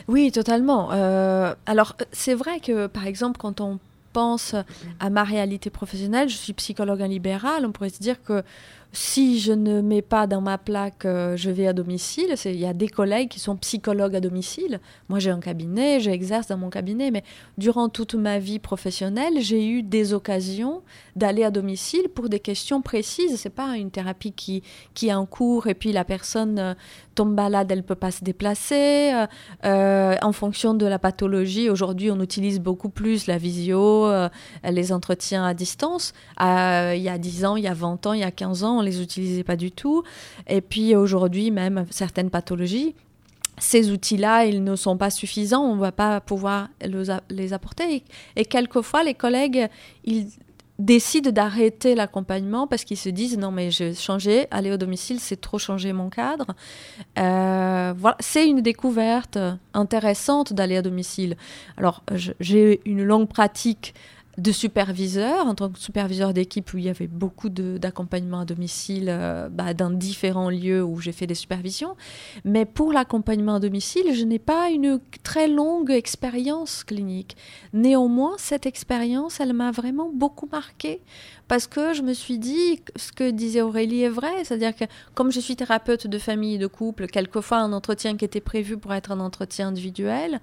Oui, 0.08 0.30
totalement. 0.30 0.90
Euh, 0.92 1.54
alors 1.64 1.96
c'est 2.12 2.34
vrai 2.34 2.60
que 2.60 2.86
par 2.86 3.06
exemple 3.06 3.38
quand 3.38 3.62
on 3.62 3.78
pense 4.12 4.54
à 5.00 5.08
ma 5.08 5.24
réalité 5.24 5.70
professionnelle, 5.70 6.28
je 6.28 6.36
suis 6.36 6.52
psychologue 6.52 7.00
en 7.00 7.06
libéral, 7.06 7.64
on 7.64 7.72
pourrait 7.72 7.88
se 7.88 8.00
dire 8.00 8.22
que 8.22 8.42
si 8.96 9.40
je 9.40 9.52
ne 9.52 9.82
mets 9.82 10.00
pas 10.00 10.26
dans 10.26 10.40
ma 10.40 10.56
plaque 10.56 11.04
euh, 11.04 11.36
je 11.36 11.50
vais 11.50 11.66
à 11.66 11.74
domicile, 11.74 12.34
il 12.46 12.56
y 12.56 12.64
a 12.64 12.72
des 12.72 12.88
collègues 12.88 13.28
qui 13.28 13.40
sont 13.40 13.54
psychologues 13.56 14.16
à 14.16 14.20
domicile. 14.20 14.80
Moi, 15.10 15.18
j'ai 15.18 15.30
un 15.30 15.38
cabinet, 15.38 16.00
j'exerce 16.00 16.46
dans 16.46 16.56
mon 16.56 16.70
cabinet, 16.70 17.10
mais 17.10 17.22
durant 17.58 17.90
toute 17.90 18.14
ma 18.14 18.38
vie 18.38 18.58
professionnelle, 18.58 19.34
j'ai 19.40 19.68
eu 19.68 19.82
des 19.82 20.14
occasions 20.14 20.80
d'aller 21.14 21.44
à 21.44 21.50
domicile 21.50 22.08
pour 22.08 22.30
des 22.30 22.40
questions 22.40 22.80
précises. 22.80 23.36
C'est 23.36 23.50
pas 23.50 23.76
une 23.76 23.90
thérapie 23.90 24.32
qui, 24.32 24.62
qui 24.94 25.08
est 25.08 25.14
en 25.14 25.26
cours 25.26 25.66
et 25.66 25.74
puis 25.74 25.92
la 25.92 26.04
personne 26.04 26.58
euh, 26.58 26.74
tombe 27.14 27.34
malade, 27.34 27.70
elle 27.70 27.82
peut 27.82 27.96
pas 27.96 28.10
se 28.10 28.24
déplacer. 28.24 29.12
Euh, 29.66 30.16
en 30.22 30.32
fonction 30.32 30.72
de 30.72 30.86
la 30.86 30.98
pathologie, 30.98 31.68
aujourd'hui, 31.68 32.10
on 32.10 32.20
utilise 32.22 32.60
beaucoup 32.60 32.88
plus 32.88 33.26
la 33.26 33.36
visio, 33.36 34.10
les 34.64 34.92
entretiens 34.92 35.44
à 35.44 35.52
distance. 35.52 36.14
il 36.40 37.02
y 37.02 37.08
a 37.10 37.18
10 37.18 37.44
ans, 37.44 37.56
il 37.56 37.64
y 37.64 37.68
a 37.68 37.74
20 37.74 38.06
ans, 38.06 38.12
il 38.14 38.20
y 38.20 38.24
a 38.24 38.30
15 38.30 38.64
ans, 38.64 38.85
les 38.86 39.02
utilisait 39.02 39.44
pas 39.44 39.56
du 39.56 39.70
tout. 39.70 40.02
Et 40.46 40.60
puis 40.60 40.96
aujourd'hui, 40.96 41.50
même 41.50 41.84
certaines 41.90 42.30
pathologies, 42.30 42.94
ces 43.58 43.90
outils-là, 43.90 44.44
ils 44.44 44.62
ne 44.62 44.76
sont 44.76 44.96
pas 44.96 45.10
suffisants, 45.10 45.62
on 45.62 45.76
ne 45.76 45.80
va 45.80 45.92
pas 45.92 46.20
pouvoir 46.20 46.68
les 47.30 47.52
apporter. 47.52 48.04
Et, 48.36 48.44
quelquefois, 48.44 49.02
les 49.02 49.14
collègues, 49.14 49.68
ils 50.04 50.26
décident 50.78 51.30
d'arrêter 51.30 51.94
l'accompagnement 51.94 52.66
parce 52.66 52.84
qu'ils 52.84 52.98
se 52.98 53.08
disent 53.08 53.38
non 53.38 53.50
mais 53.50 53.70
je 53.70 53.94
changer, 53.94 54.46
aller 54.50 54.70
au 54.70 54.76
domicile, 54.76 55.20
c'est 55.20 55.40
trop 55.40 55.58
changer 55.58 55.94
mon 55.94 56.10
cadre. 56.10 56.48
Euh, 57.18 57.94
voilà, 57.96 58.16
c'est 58.20 58.46
une 58.46 58.60
découverte 58.60 59.38
intéressante 59.72 60.52
d'aller 60.52 60.76
à 60.76 60.82
domicile. 60.82 61.36
Alors 61.78 62.02
j'ai 62.40 62.82
une 62.84 63.02
longue 63.04 63.28
pratique 63.28 63.94
de 64.38 64.52
superviseur, 64.52 65.46
en 65.46 65.54
tant 65.54 65.70
que 65.70 65.78
superviseur 65.78 66.34
d'équipe 66.34 66.72
où 66.74 66.78
il 66.78 66.84
y 66.84 66.88
avait 66.88 67.06
beaucoup 67.06 67.48
d'accompagnement 67.48 68.40
à 68.40 68.44
domicile 68.44 69.06
euh, 69.08 69.48
bah, 69.48 69.72
dans 69.72 69.90
différents 69.90 70.50
lieux 70.50 70.82
où 70.82 71.00
j'ai 71.00 71.12
fait 71.12 71.26
des 71.26 71.34
supervisions. 71.34 71.96
Mais 72.44 72.64
pour 72.66 72.92
l'accompagnement 72.92 73.54
à 73.54 73.60
domicile, 73.60 74.14
je 74.14 74.24
n'ai 74.24 74.38
pas 74.38 74.70
une 74.70 75.00
très 75.22 75.48
longue 75.48 75.90
expérience 75.90 76.84
clinique. 76.84 77.36
Néanmoins, 77.72 78.34
cette 78.36 78.66
expérience, 78.66 79.40
elle 79.40 79.54
m'a 79.54 79.70
vraiment 79.70 80.10
beaucoup 80.12 80.48
marquée 80.52 81.00
parce 81.48 81.66
que 81.66 81.94
je 81.94 82.02
me 82.02 82.12
suis 82.12 82.38
dit, 82.38 82.82
ce 82.96 83.12
que 83.12 83.30
disait 83.30 83.62
Aurélie 83.62 84.02
est 84.02 84.08
vrai, 84.08 84.44
c'est-à-dire 84.44 84.74
que 84.74 84.84
comme 85.14 85.30
je 85.30 85.38
suis 85.38 85.54
thérapeute 85.54 86.06
de 86.06 86.18
famille 86.18 86.56
et 86.56 86.58
de 86.58 86.66
couple, 86.66 87.06
quelquefois 87.06 87.58
un 87.58 87.72
entretien 87.72 88.16
qui 88.16 88.24
était 88.24 88.40
prévu 88.40 88.76
pour 88.76 88.92
être 88.92 89.12
un 89.12 89.20
entretien 89.20 89.68
individuel, 89.68 90.40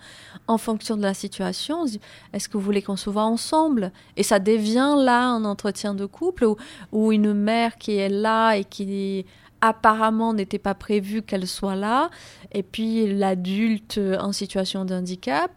en 0.48 0.58
fonction 0.58 0.96
de 0.96 1.02
la 1.02 1.14
situation, 1.14 1.86
est-ce 2.32 2.48
que 2.48 2.58
vous 2.58 2.64
voulez 2.64 2.82
qu'on 2.82 2.96
se 2.96 3.10
voit 3.10 3.24
ensemble? 3.24 3.92
Et 4.16 4.24
ça 4.24 4.40
devient 4.40 4.96
là 4.98 5.28
un 5.28 5.44
entretien 5.44 5.94
de 5.94 6.06
couple 6.06 6.48
ou, 6.92 7.12
une 7.12 7.34
mère 7.34 7.78
qui 7.78 7.98
est 7.98 8.10
là 8.10 8.56
et 8.56 8.64
qui 8.64 9.26
apparemment 9.60 10.34
n'était 10.34 10.60
pas 10.60 10.74
prévu 10.74 11.22
qu'elle 11.22 11.48
soit 11.48 11.76
là, 11.76 12.10
et 12.52 12.64
puis 12.64 13.14
l'adulte 13.14 14.00
en 14.20 14.32
situation 14.32 14.84
de 14.84 14.94
handicap 14.94 15.52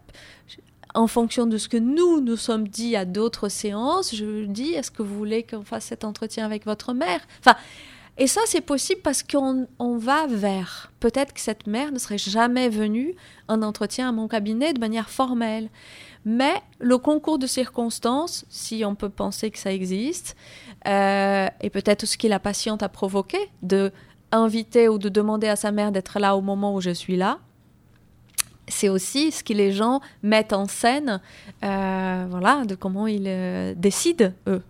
en 0.97 1.05
fonction 1.05 1.45
de 1.45 1.57
ce 1.57 1.69
que 1.69 1.77
nous 1.77 2.21
nous 2.21 2.37
sommes 2.37 2.67
dit 2.67 2.95
à 2.95 3.05
d'autres 3.05 3.49
séances, 3.49 4.15
je 4.15 4.45
dis 4.45 4.73
est-ce 4.73 4.89
que 4.89 5.03
vous 5.03 5.15
voulez 5.15 5.43
qu'on 5.43 5.63
fasse 5.63 5.85
cet 5.85 6.03
entretien 6.03 6.43
avec 6.43 6.65
votre 6.65 6.93
mère? 6.93 7.19
Enfin, 7.39 7.55
et 8.17 8.25
ça 8.25 8.41
c'est 8.47 8.61
possible 8.61 9.01
parce 9.03 9.21
qu'on 9.21 9.67
va 9.79 10.25
vers. 10.25 10.91
Peut-être 10.99 11.33
que 11.33 11.39
cette 11.39 11.67
mère 11.67 11.91
ne 11.91 11.99
serait 11.99 12.17
jamais 12.17 12.67
venue 12.67 13.13
en 13.47 13.61
entretien 13.61 14.09
à 14.09 14.11
mon 14.11 14.27
cabinet 14.27 14.73
de 14.73 14.79
manière 14.79 15.11
formelle. 15.11 15.69
Mais 16.25 16.55
le 16.79 16.97
concours 16.97 17.37
de 17.37 17.45
circonstances, 17.45 18.45
si 18.49 18.83
on 18.83 18.95
peut 18.95 19.09
penser 19.09 19.51
que 19.51 19.59
ça 19.59 19.71
existe, 19.71 20.35
euh, 20.87 21.47
et 21.61 21.69
peut-être 21.69 22.07
ce 22.07 22.17
que 22.17 22.27
la 22.27 22.39
patiente 22.39 22.81
a 22.81 22.89
provoqué, 22.89 23.37
de 23.61 23.91
inviter 24.31 24.89
ou 24.89 24.97
de 24.97 25.09
demander 25.09 25.47
à 25.47 25.55
sa 25.55 25.71
mère 25.71 25.91
d'être 25.91 26.19
là 26.19 26.35
au 26.35 26.41
moment 26.41 26.73
où 26.73 26.81
je 26.81 26.89
suis 26.89 27.17
là, 27.17 27.37
c'est 28.67 28.89
aussi 28.89 29.31
ce 29.31 29.43
que 29.43 29.53
les 29.53 29.71
gens 29.71 30.01
mettent 30.23 30.53
en 30.53 30.67
scène, 30.67 31.21
euh, 31.63 32.25
voilà, 32.29 32.65
de 32.65 32.75
comment 32.75 33.07
ils 33.07 33.27
euh, 33.27 33.73
décident, 33.75 34.31
eux, 34.47 34.61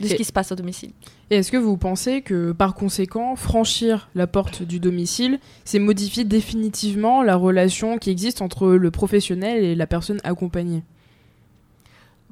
de 0.00 0.08
ce 0.08 0.14
qui 0.14 0.24
se 0.24 0.32
passe 0.32 0.52
au 0.52 0.54
domicile. 0.54 0.92
Et 1.30 1.36
est-ce 1.36 1.50
que 1.50 1.56
vous 1.56 1.76
pensez 1.76 2.22
que, 2.22 2.52
par 2.52 2.74
conséquent, 2.74 3.36
franchir 3.36 4.10
la 4.14 4.26
porte 4.26 4.62
du 4.62 4.80
domicile, 4.80 5.38
c'est 5.64 5.78
modifier 5.78 6.24
définitivement 6.24 7.22
la 7.22 7.36
relation 7.36 7.98
qui 7.98 8.10
existe 8.10 8.42
entre 8.42 8.68
le 8.68 8.90
professionnel 8.90 9.64
et 9.64 9.74
la 9.74 9.86
personne 9.86 10.20
accompagnée? 10.24 10.82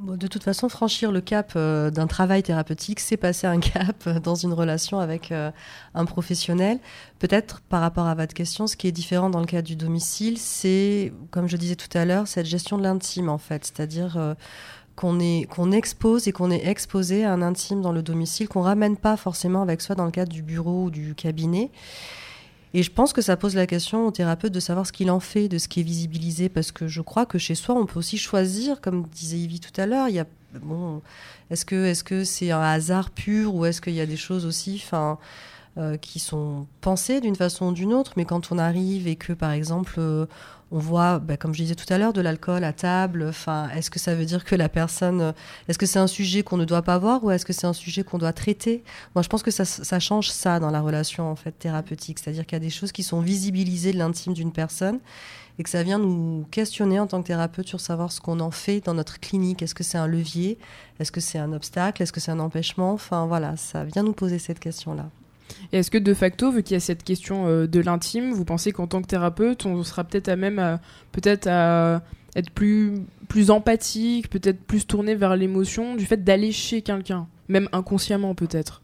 De 0.01 0.27
toute 0.27 0.43
façon, 0.43 0.69
franchir 0.69 1.13
le 1.13 1.21
cap 1.21 1.53
euh, 1.57 1.91
d'un 1.91 2.07
travail 2.07 2.43
thérapeutique, 2.43 3.01
c'est 3.01 3.17
passer 3.17 3.47
un 3.47 3.61
cap 3.61 4.09
dans 4.21 4.35
une 4.35 4.53
relation 4.53 4.99
avec 4.99 5.31
euh, 5.31 5.51
un 5.95 6.05
professionnel. 6.05 6.79
Peut-être 7.19 7.61
par 7.61 7.81
rapport 7.81 8.07
à 8.07 8.15
votre 8.15 8.35
question, 8.35 8.67
ce 8.67 8.77
qui 8.77 8.89
est 8.89 8.93
différent 8.93 9.31
dans 9.31 9.41
le 9.41 9.47
cas 9.47 9.63
du 9.63 9.77
domicile, 9.77 10.39
c'est, 10.39 11.13
comme 11.31 11.49
je 11.49 11.57
disais 11.57 11.77
tout 11.77 11.97
à 11.97 12.05
l'heure, 12.05 12.29
cette 12.29 12.47
gestion 12.47 12.79
de 12.79 12.83
l'intime 12.83 13.29
en 13.29 13.39
fait, 13.39 13.67
c'est-à-dire 13.67 14.17
euh, 14.17 14.35
qu'on 14.97 15.19
qu'on 15.49 15.73
expose 15.73 16.29
et 16.29 16.33
qu'on 16.33 16.51
est 16.51 16.67
exposé 16.67 17.25
à 17.25 17.33
un 17.33 17.43
intime 17.43 17.83
dans 17.83 17.93
le 17.93 18.03
domicile, 18.03 18.49
qu'on 18.49 18.63
ramène 18.63 18.97
pas 18.97 19.17
forcément 19.17 19.63
avec 19.63 19.81
soi 19.81 19.95
dans 19.95 20.05
le 20.05 20.11
cadre 20.11 20.33
du 20.33 20.43
bureau 20.43 20.85
ou 20.85 20.91
du 20.91 21.15
cabinet. 21.15 21.71
Et 22.73 22.83
je 22.83 22.91
pense 22.91 23.13
que 23.13 23.23
ça 23.23 23.37
pose 23.37 23.55
la 23.57 23.67
question 23.67 24.07
au 24.07 24.11
thérapeute 24.11 24.53
de 24.53 24.61
savoir 24.61 24.87
ce 24.87 24.93
qu'il 24.93 25.11
en 25.11 25.21
fait 25.21 25.49
de 25.49 25.59
ce 25.59 25.67
qui 25.67 25.81
est 25.81 25.85
visibilisé, 25.85 26.49
parce 26.49 26.71
que 26.71 26.87
je 26.87 27.01
crois 27.01 27.27
que 27.27 27.39
chez 27.39 27.55
soi, 27.55 27.75
on 27.75 27.87
peut 27.87 27.99
aussi 27.99 28.17
choisir, 28.17 28.81
comme 28.81 29.07
disait 29.09 29.39
Yvi 29.39 29.61
tout 29.61 29.79
à 29.81 29.87
l'heure, 29.87 30.09
il 30.09 30.15
y 30.15 30.21
a 30.21 30.27
bon, 30.63 31.03
est-ce 31.51 31.65
que 31.65 31.85
est-ce 31.85 32.05
que 32.05 32.25
c'est 32.25 32.51
un 32.51 32.63
hasard 32.63 33.11
pur 33.11 33.55
ou 33.55 33.65
est-ce 33.65 33.81
qu'il 33.81 33.95
y 33.95 34.01
a 34.01 34.07
des 34.07 34.17
choses 34.17 34.47
aussi, 34.47 34.81
enfin, 34.85 35.19
euh, 35.81 35.97
qui 35.97 36.19
sont 36.19 36.67
pensées 36.81 37.21
d'une 37.21 37.37
façon 37.37 37.69
ou 37.69 37.73
d'une 37.73 37.95
autre, 37.95 38.13
mais 38.17 38.25
quand 38.25 38.53
on 38.53 38.59
arrive 38.59 39.09
et 39.09 39.17
que 39.17 39.33
par 39.33 39.51
exemple 39.53 39.95
euh, 39.99 40.27
on 40.73 40.79
voit, 40.79 41.19
bah, 41.19 41.37
comme 41.37 41.53
je 41.53 41.63
disais 41.63 41.75
tout 41.75 41.91
à 41.93 41.99
l'heure, 41.99 42.13
de 42.13 42.21
l'alcool 42.21 42.63
à 42.65 42.73
table. 42.73 43.27
Enfin, 43.29 43.69
est-ce 43.71 43.91
que 43.91 43.99
ça 43.99 44.15
veut 44.15 44.25
dire 44.25 44.45
que 44.45 44.55
la 44.55 44.69
personne, 44.69 45.35
est-ce 45.69 45.79
que 45.79 45.87
c'est 45.87 45.99
un 45.99 46.07
sujet 46.07 46.43
qu'on 46.43 46.57
ne 46.57 46.65
doit 46.65 46.83
pas 46.83 46.99
voir 46.99 47.25
ou 47.25 47.31
est-ce 47.31 47.45
que 47.45 47.53
c'est 47.53 47.67
un 47.67 47.73
sujet 47.73 48.05
qu'on 48.05 48.19
doit 48.19 48.33
traiter? 48.33 48.85
Moi, 49.15 49.23
je 49.23 49.29
pense 49.29 49.43
que 49.43 49.51
ça, 49.51 49.65
ça, 49.65 49.99
change 49.99 50.31
ça 50.31 50.61
dans 50.61 50.71
la 50.71 50.81
relation 50.81 51.31
en 51.31 51.35
fait 51.35 51.53
thérapeutique, 51.53 52.19
c'est-à-dire 52.19 52.47
qu'il 52.47 52.57
y 52.57 52.61
a 52.61 52.65
des 52.65 52.71
choses 52.71 52.93
qui 52.93 53.03
sont 53.03 53.21
visibilisées 53.21 53.93
de 53.93 53.99
l'intime 53.99 54.33
d'une 54.33 54.53
personne 54.53 55.01
et 55.59 55.63
que 55.63 55.71
ça 55.71 55.83
vient 55.83 55.99
nous 55.99 56.47
questionner 56.51 57.01
en 57.01 57.07
tant 57.07 57.21
que 57.21 57.27
thérapeute 57.27 57.69
sur 57.69 57.81
savoir 57.81 58.13
ce 58.13 58.21
qu'on 58.21 58.41
en 58.41 58.51
fait 58.51 58.81
dans 58.81 58.95
notre 58.95 59.19
clinique. 59.19 59.63
Est-ce 59.63 59.75
que 59.75 59.85
c'est 59.85 59.99
un 59.99 60.07
levier? 60.07 60.59
Est-ce 61.01 61.13
que 61.13 61.21
c'est 61.21 61.39
un 61.39 61.53
obstacle? 61.53 62.03
Est-ce 62.03 62.13
que 62.13 62.21
c'est 62.21 62.31
un 62.31 62.41
empêchement? 62.41 62.93
Enfin 62.93 63.27
voilà, 63.27 63.57
ça 63.57 63.85
vient 63.85 64.03
nous 64.03 64.13
poser 64.13 64.39
cette 64.39 64.61
question-là. 64.61 65.11
Et 65.73 65.79
est-ce 65.79 65.91
que 65.91 65.99
de 65.99 66.15
facto, 66.15 66.51
vu 66.51 66.63
qu'il 66.63 66.75
y 66.75 66.77
a 66.77 66.81
cette 66.81 67.05
question 67.05 67.47
euh, 67.47 67.67
de 67.67 67.81
l'intime, 67.81 68.33
vous 68.33 68.45
pensez 68.45 68.73
qu'en 68.73 68.87
tant 68.87 69.03
que 69.03 69.07
thérapeute, 69.07 69.67
on 69.67 69.83
sera 69.83 70.05
peut-être 70.05 70.29
à 70.29 70.37
même 70.37 70.79
peut-être 71.13 71.47
à 71.49 72.03
être 72.37 72.51
plus, 72.51 72.95
plus 73.29 73.51
empathique, 73.51 74.31
peut-être 74.31 74.61
plus 74.61 74.87
tourné 74.87 75.15
vers 75.15 75.37
l'émotion 75.37 75.97
du 75.97 76.07
fait 76.07 76.23
d'aller 76.23 76.53
chez 76.53 76.83
quelqu'un, 76.83 77.27
même 77.49 77.69
inconsciemment 77.73 78.35
peut-être? 78.35 78.83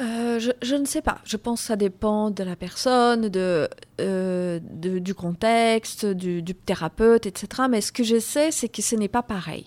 Euh, 0.00 0.40
je, 0.62 0.74
ne 0.76 0.86
sais 0.86 1.02
pas. 1.02 1.18
Je 1.24 1.36
pense 1.36 1.60
que 1.60 1.66
ça 1.66 1.76
dépend 1.76 2.30
de 2.30 2.42
la 2.42 2.56
personne, 2.56 3.28
de, 3.28 3.68
euh, 4.00 4.58
du 4.72 5.14
contexte, 5.14 6.06
du, 6.06 6.42
thérapeute, 6.42 7.26
etc. 7.26 7.64
Mais 7.70 7.82
ce 7.82 7.92
que 7.92 8.02
je 8.02 8.18
sais, 8.18 8.50
c'est 8.50 8.68
que 8.68 8.80
ce 8.80 8.96
n'est 8.96 9.08
pas 9.08 9.22
pareil. 9.22 9.66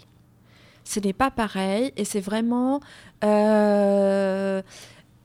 Ce 0.86 1.00
n'est 1.00 1.14
pas 1.14 1.30
pareil 1.30 1.94
et 1.96 2.04
c'est 2.04 2.20
vraiment 2.20 2.82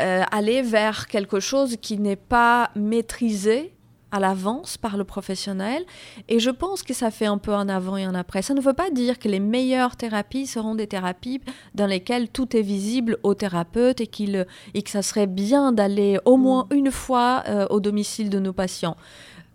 aller 0.00 0.62
vers 0.62 1.08
quelque 1.08 1.40
chose 1.40 1.76
qui 1.80 1.98
n'est 1.98 2.16
pas 2.16 2.70
maîtrisé 2.76 3.72
à 4.10 4.20
l'avance 4.20 4.78
par 4.78 4.96
le 4.96 5.04
professionnel. 5.04 5.84
Et 6.28 6.38
je 6.38 6.50
pense 6.50 6.82
que 6.82 6.94
ça 6.94 7.10
fait 7.10 7.26
un 7.26 7.38
peu 7.38 7.52
un 7.52 7.68
avant 7.68 7.96
et 7.96 8.04
un 8.04 8.14
après. 8.14 8.42
Ça 8.42 8.54
ne 8.54 8.60
veut 8.60 8.72
pas 8.72 8.90
dire 8.90 9.18
que 9.18 9.28
les 9.28 9.40
meilleures 9.40 9.96
thérapies 9.96 10.46
seront 10.46 10.74
des 10.74 10.86
thérapies 10.86 11.40
dans 11.74 11.86
lesquelles 11.86 12.28
tout 12.28 12.56
est 12.56 12.62
visible 12.62 13.18
au 13.22 13.34
thérapeute 13.34 14.00
et, 14.00 14.06
qu'il, 14.06 14.46
et 14.74 14.82
que 14.82 14.90
ça 14.90 15.02
serait 15.02 15.26
bien 15.26 15.72
d'aller 15.72 16.18
au 16.24 16.36
moins 16.36 16.66
mm. 16.70 16.74
une 16.74 16.90
fois 16.90 17.44
euh, 17.48 17.66
au 17.70 17.80
domicile 17.80 18.30
de 18.30 18.38
nos 18.38 18.52
patients. 18.52 18.96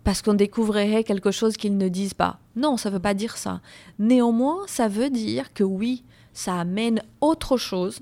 Parce 0.04 0.20
qu'on 0.20 0.34
découvrirait 0.34 1.02
quelque 1.02 1.30
chose 1.30 1.56
qu'ils 1.56 1.78
ne 1.78 1.88
disent 1.88 2.14
pas. 2.14 2.38
Non, 2.56 2.76
ça 2.76 2.90
ne 2.90 2.94
veut 2.94 3.00
pas 3.00 3.14
dire 3.14 3.38
ça. 3.38 3.60
Néanmoins, 3.98 4.58
ça 4.66 4.86
veut 4.86 5.08
dire 5.08 5.54
que 5.54 5.64
oui, 5.64 6.04
ça 6.34 6.60
amène 6.60 7.00
autre 7.20 7.56
chose 7.56 8.00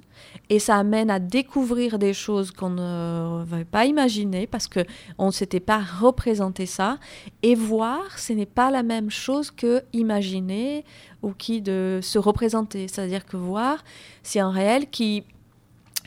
et 0.49 0.59
ça 0.59 0.77
amène 0.77 1.11
à 1.11 1.21
découvrir 1.21 1.99
des 1.99 2.15
choses 2.15 2.51
qu'on 2.51 2.71
ne 2.71 3.45
va 3.45 3.65
pas 3.65 3.85
imaginer 3.85 4.47
parce 4.47 4.67
que 4.67 4.81
on 5.19 5.27
ne 5.27 5.31
s'était 5.31 5.61
pas 5.61 5.81
représenté 5.81 6.67
ça. 6.67 6.99
Et 7.43 7.55
voir 7.55 8.19
ce 8.19 8.33
n'est 8.33 8.47
pas 8.47 8.71
la 8.71 8.83
même 8.83 9.11
chose 9.11 9.51
que 9.51 9.83
imaginer 9.93 10.85
ou 11.23 11.33
qui 11.33 11.61
de 11.61 12.01
se 12.03 12.19
représenter. 12.19 12.89
C'est-à-dire 12.89 13.27
que 13.27 13.37
voir 13.37 13.85
c'est 14.23 14.41
un 14.41 14.51
réel 14.51 14.89
qui 14.89 15.25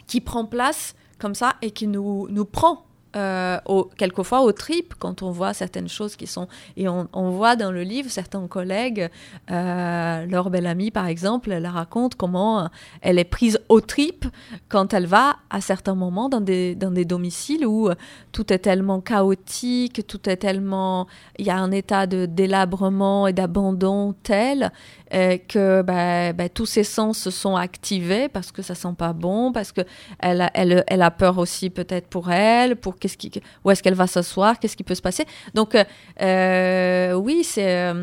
qui 0.07 0.19
prend 0.19 0.45
place 0.45 0.95
comme 1.19 1.35
ça 1.35 1.55
et 1.61 1.71
qui 1.71 1.87
nous 1.87 2.27
nous 2.29 2.45
prend 2.45 2.84
euh, 3.15 3.59
au, 3.65 3.85
quelquefois 3.97 4.41
au 4.41 4.51
trip 4.51 4.93
quand 4.99 5.21
on 5.21 5.31
voit 5.31 5.53
certaines 5.53 5.87
choses 5.87 6.15
qui 6.15 6.27
sont 6.27 6.47
et 6.75 6.87
on, 6.87 7.29
voit 7.29 7.55
dans 7.55 7.71
le 7.71 7.83
livre 7.83 8.09
certains 8.09 8.45
collègues 8.47 9.09
euh, 9.51 10.25
leur 10.25 10.49
belle 10.49 10.67
amie 10.67 10.91
par 10.91 11.07
exemple 11.07 11.51
elle 11.51 11.67
raconte 11.67 12.15
comment 12.15 12.69
elle 13.01 13.17
est 13.17 13.23
prise 13.23 13.59
au 13.69 13.81
trip 13.81 14.25
quand 14.69 14.93
elle 14.93 15.05
va 15.05 15.37
à 15.49 15.61
certains 15.61 15.95
moments 15.95 16.29
dans 16.29 16.41
des 16.41 16.75
dans 16.75 16.91
des 16.91 17.05
domiciles 17.05 17.65
où 17.65 17.89
tout 18.31 18.51
est 18.51 18.59
tellement 18.59 19.01
chaotique 19.01 20.05
tout 20.07 20.29
est 20.29 20.37
tellement 20.37 21.07
il 21.39 21.45
y 21.45 21.49
a 21.49 21.57
un 21.57 21.71
état 21.71 22.07
de 22.07 22.25
délabrement 22.25 23.27
et 23.27 23.33
d'abandon 23.33 24.13
tel 24.23 24.71
euh, 25.15 25.37
que 25.37 25.81
bah, 25.81 26.33
bah, 26.33 26.49
tous 26.49 26.65
ses 26.65 26.83
sens 26.83 27.17
se 27.17 27.31
sont 27.31 27.55
activés 27.55 28.27
parce 28.27 28.51
que 28.51 28.61
ça 28.61 28.75
sent 28.75 28.95
pas 28.97 29.13
bon, 29.13 29.53
parce 29.53 29.71
que 29.71 29.81
elle 30.19 30.41
a, 30.41 30.51
elle, 30.53 30.83
elle 30.87 31.01
a 31.01 31.11
peur 31.11 31.37
aussi 31.37 31.69
peut-être 31.69 32.07
pour 32.07 32.31
elle, 32.31 32.75
pour 32.75 32.97
qu'est-ce 32.97 33.15
qui, 33.17 33.31
où 33.63 33.71
est-ce 33.71 33.81
qu'elle 33.81 33.95
va 33.95 34.07
s'asseoir, 34.07 34.59
qu'est-ce 34.59 34.75
qui 34.75 34.83
peut 34.83 34.95
se 34.95 35.01
passer. 35.01 35.25
Donc 35.53 35.75
euh, 35.75 35.83
euh 36.21 37.13
oui, 37.13 37.43
c'est 37.43 37.93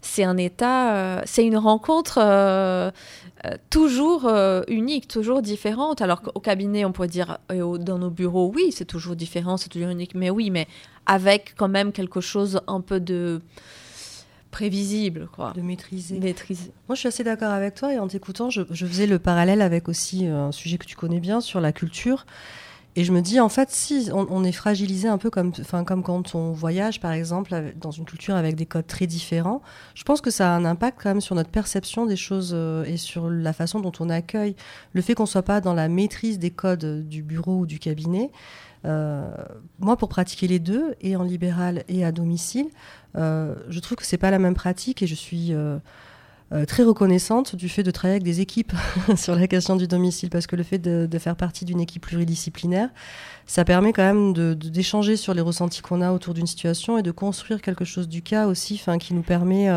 c'est 0.00 0.24
un 0.24 0.36
état, 0.36 1.22
c'est 1.26 1.44
une 1.44 1.56
rencontre. 1.58 2.20
toujours 3.70 4.30
unique, 4.68 5.08
toujours 5.08 5.42
différente. 5.42 6.02
Alors 6.02 6.22
qu'au 6.22 6.40
cabinet, 6.40 6.84
on 6.84 6.92
pourrait 6.92 7.08
dire, 7.08 7.38
dans 7.50 7.98
nos 7.98 8.10
bureaux, 8.10 8.52
oui, 8.54 8.70
c'est 8.72 8.84
toujours 8.84 9.16
différent, 9.16 9.56
c'est 9.56 9.68
toujours 9.68 9.90
unique, 9.90 10.14
mais 10.14 10.30
oui, 10.30 10.50
mais 10.50 10.68
avec 11.06 11.54
quand 11.56 11.68
même 11.68 11.92
quelque 11.92 12.20
chose 12.20 12.60
un 12.66 12.80
peu 12.80 13.00
de, 13.00 13.42
prévisible, 14.50 15.28
quoi. 15.32 15.52
De 15.54 15.60
maîtriser. 15.60 16.18
maîtriser. 16.18 16.72
Moi, 16.88 16.94
je 16.94 17.00
suis 17.00 17.08
assez 17.08 17.24
d'accord 17.24 17.50
avec 17.50 17.74
toi 17.74 17.92
et 17.92 17.98
en 17.98 18.08
t'écoutant, 18.08 18.50
je, 18.50 18.62
faisais 18.62 19.06
le 19.06 19.18
parallèle 19.18 19.62
avec 19.62 19.88
aussi 19.88 20.26
euh, 20.26 20.46
un 20.46 20.52
sujet 20.52 20.78
que 20.78 20.86
tu 20.86 20.96
connais 20.96 21.20
bien 21.20 21.40
sur 21.40 21.60
la 21.60 21.72
culture. 21.72 22.26
Et 22.96 23.04
je 23.04 23.12
me 23.12 23.20
dis, 23.20 23.38
en 23.38 23.48
fait, 23.48 23.70
si 23.70 24.10
on, 24.12 24.42
est 24.42 24.50
fragilisé 24.50 25.06
un 25.06 25.16
peu 25.16 25.30
comme, 25.30 25.52
enfin, 25.60 25.84
comme 25.84 26.02
quand 26.02 26.34
on 26.34 26.50
voyage, 26.50 26.98
par 26.98 27.12
exemple, 27.12 27.54
dans 27.80 27.92
une 27.92 28.04
culture 28.04 28.34
avec 28.34 28.56
des 28.56 28.66
codes 28.66 28.88
très 28.88 29.06
différents, 29.06 29.62
je 29.94 30.02
pense 30.02 30.20
que 30.20 30.30
ça 30.30 30.52
a 30.52 30.56
un 30.56 30.64
impact 30.64 30.98
quand 31.00 31.10
même 31.10 31.20
sur 31.20 31.36
notre 31.36 31.50
perception 31.50 32.04
des 32.04 32.16
choses 32.16 32.50
euh, 32.52 32.84
et 32.84 32.96
sur 32.96 33.30
la 33.30 33.52
façon 33.52 33.78
dont 33.78 33.92
on 34.00 34.10
accueille. 34.10 34.56
Le 34.92 35.02
fait 35.02 35.14
qu'on 35.14 35.26
soit 35.26 35.44
pas 35.44 35.60
dans 35.60 35.72
la 35.72 35.88
maîtrise 35.88 36.40
des 36.40 36.50
codes 36.50 37.06
du 37.06 37.22
bureau 37.22 37.58
ou 37.58 37.66
du 37.66 37.78
cabinet, 37.78 38.32
moi, 38.84 39.96
pour 39.96 40.08
pratiquer 40.08 40.46
les 40.46 40.58
deux, 40.58 40.94
et 41.00 41.16
en 41.16 41.22
libéral 41.22 41.84
et 41.88 42.04
à 42.04 42.12
domicile, 42.12 42.66
euh, 43.16 43.54
je 43.68 43.80
trouve 43.80 43.96
que 43.96 44.06
c'est 44.06 44.18
pas 44.18 44.30
la 44.30 44.38
même 44.38 44.54
pratique 44.54 45.02
et 45.02 45.06
je 45.06 45.14
suis 45.14 45.52
euh, 45.52 45.78
très 46.66 46.82
reconnaissante 46.82 47.56
du 47.56 47.68
fait 47.68 47.82
de 47.82 47.90
travailler 47.90 48.16
avec 48.16 48.24
des 48.24 48.40
équipes 48.40 48.72
sur 49.16 49.34
la 49.34 49.46
question 49.46 49.76
du 49.76 49.86
domicile 49.86 50.30
parce 50.30 50.46
que 50.46 50.56
le 50.56 50.62
fait 50.62 50.78
de, 50.78 51.18
faire 51.18 51.36
partie 51.36 51.64
d'une 51.64 51.80
équipe 51.80 52.02
pluridisciplinaire, 52.02 52.88
ça 53.46 53.64
permet 53.64 53.92
quand 53.92 54.02
même 54.02 54.54
d'échanger 54.54 55.16
sur 55.16 55.34
les 55.34 55.40
ressentis 55.40 55.82
qu'on 55.82 56.00
a 56.00 56.12
autour 56.12 56.34
d'une 56.34 56.46
situation 56.46 56.98
et 56.98 57.02
de 57.02 57.10
construire 57.10 57.60
quelque 57.62 57.84
chose 57.84 58.08
du 58.08 58.22
cas 58.22 58.46
aussi, 58.46 58.80
qui 59.00 59.14
nous 59.14 59.22
permet 59.22 59.68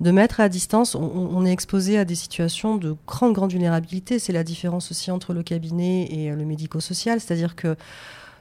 de 0.00 0.10
mettre 0.10 0.40
à 0.40 0.48
distance. 0.48 0.94
On, 0.94 1.44
est 1.46 1.52
exposé 1.52 1.98
à 1.98 2.04
des 2.04 2.14
situations 2.14 2.76
de 2.76 2.96
grande, 3.06 3.32
grande 3.32 3.52
vulnérabilité. 3.52 4.18
C'est 4.18 4.32
la 4.32 4.44
différence 4.44 4.90
aussi 4.90 5.10
entre 5.10 5.32
le 5.32 5.42
cabinet 5.42 6.06
et 6.10 6.30
le 6.30 6.44
médico-social. 6.44 7.20
C'est-à-dire 7.20 7.56
que 7.56 7.76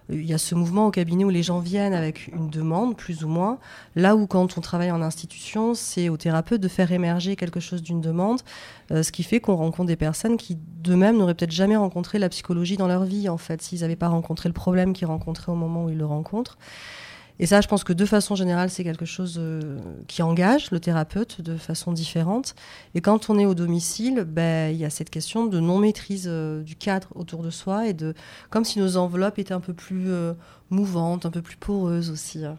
il 0.09 0.25
y 0.25 0.33
a 0.33 0.37
ce 0.37 0.53
mouvement 0.53 0.87
au 0.87 0.91
cabinet 0.91 1.23
où 1.23 1.29
les 1.29 1.41
gens 1.41 1.59
viennent 1.59 1.93
avec 1.93 2.27
une 2.27 2.49
demande, 2.49 2.95
plus 2.95 3.23
ou 3.23 3.27
moins. 3.27 3.57
Là 3.95 4.15
où 4.15 4.27
quand 4.27 4.57
on 4.57 4.61
travaille 4.61 4.91
en 4.91 5.01
institution, 5.01 5.73
c'est 5.73 6.09
au 6.09 6.17
thérapeute 6.17 6.61
de 6.61 6.67
faire 6.67 6.91
émerger 6.91 7.35
quelque 7.35 7.59
chose 7.59 7.81
d'une 7.81 8.01
demande, 8.01 8.41
euh, 8.91 9.01
ce 9.01 9.11
qui 9.11 9.23
fait 9.23 9.39
qu'on 9.39 9.55
rencontre 9.55 9.87
des 9.87 9.95
personnes 9.95 10.37
qui 10.37 10.57
d'eux-mêmes 10.83 11.17
n'auraient 11.17 11.33
peut-être 11.33 11.51
jamais 11.51 11.75
rencontré 11.75 12.19
la 12.19 12.29
psychologie 12.29 12.77
dans 12.77 12.87
leur 12.87 13.03
vie, 13.03 13.29
en 13.29 13.37
fait, 13.37 13.61
s'ils 13.61 13.81
n'avaient 13.81 13.95
pas 13.95 14.09
rencontré 14.09 14.47
le 14.47 14.53
problème 14.53 14.93
qu'ils 14.93 15.07
rencontraient 15.07 15.51
au 15.51 15.55
moment 15.55 15.85
où 15.85 15.89
ils 15.89 15.97
le 15.97 16.05
rencontrent. 16.05 16.57
Et 17.39 17.45
ça, 17.45 17.59
je 17.59 17.67
pense 17.67 17.83
que 17.83 17.91
de 17.91 18.05
façon 18.05 18.35
générale, 18.35 18.69
c'est 18.69 18.83
quelque 18.83 19.05
chose 19.05 19.35
euh, 19.39 19.77
qui 20.07 20.21
engage 20.21 20.71
le 20.71 20.79
thérapeute 20.79 21.41
de 21.41 21.57
façon 21.57 21.91
différente. 21.91 22.55
Et 22.93 23.01
quand 23.01 23.29
on 23.29 23.37
est 23.37 23.45
au 23.45 23.53
domicile, 23.53 24.23
ben, 24.25 24.73
il 24.73 24.77
y 24.77 24.85
a 24.85 24.89
cette 24.89 25.09
question 25.09 25.45
de 25.45 25.59
non-maîtrise 25.59 26.27
euh, 26.29 26.61
du 26.61 26.75
cadre 26.75 27.09
autour 27.15 27.43
de 27.43 27.49
soi 27.49 27.87
et 27.87 27.93
de 27.93 28.13
comme 28.49 28.63
si 28.63 28.79
nos 28.79 28.95
enveloppes 28.95 29.37
étaient 29.37 29.53
un 29.53 29.59
peu 29.59 29.73
plus 29.73 30.09
euh, 30.09 30.33
mouvantes, 30.69 31.25
un 31.25 31.31
peu 31.31 31.41
plus 31.41 31.57
poreuses 31.57 32.09
aussi. 32.09 32.45
Hein. 32.45 32.57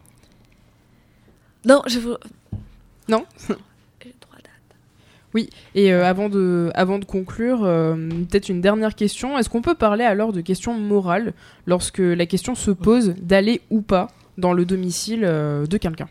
Non, 1.65 1.81
je 1.87 1.97
veux... 1.99 2.17
Non 3.09 3.25
oui, 5.33 5.49
et 5.75 5.91
avant, 5.91 6.29
de, 6.29 6.71
avant 6.73 6.99
de 6.99 7.05
conclure, 7.05 7.59
peut-être 7.61 8.49
une 8.49 8.61
dernière 8.61 8.95
question. 8.95 9.37
Est-ce 9.37 9.49
qu'on 9.49 9.61
peut 9.61 9.75
parler 9.75 10.03
alors 10.03 10.33
de 10.33 10.41
questions 10.41 10.77
morales 10.77 11.33
lorsque 11.65 11.99
la 11.99 12.25
question 12.25 12.55
se 12.55 12.71
pose 12.71 13.13
d'aller 13.21 13.61
ou 13.69 13.81
pas 13.81 14.09
dans 14.37 14.53
le 14.53 14.65
domicile 14.65 15.23
euh, 15.25 15.65
de 15.65 15.77
quelqu'un 15.77 16.07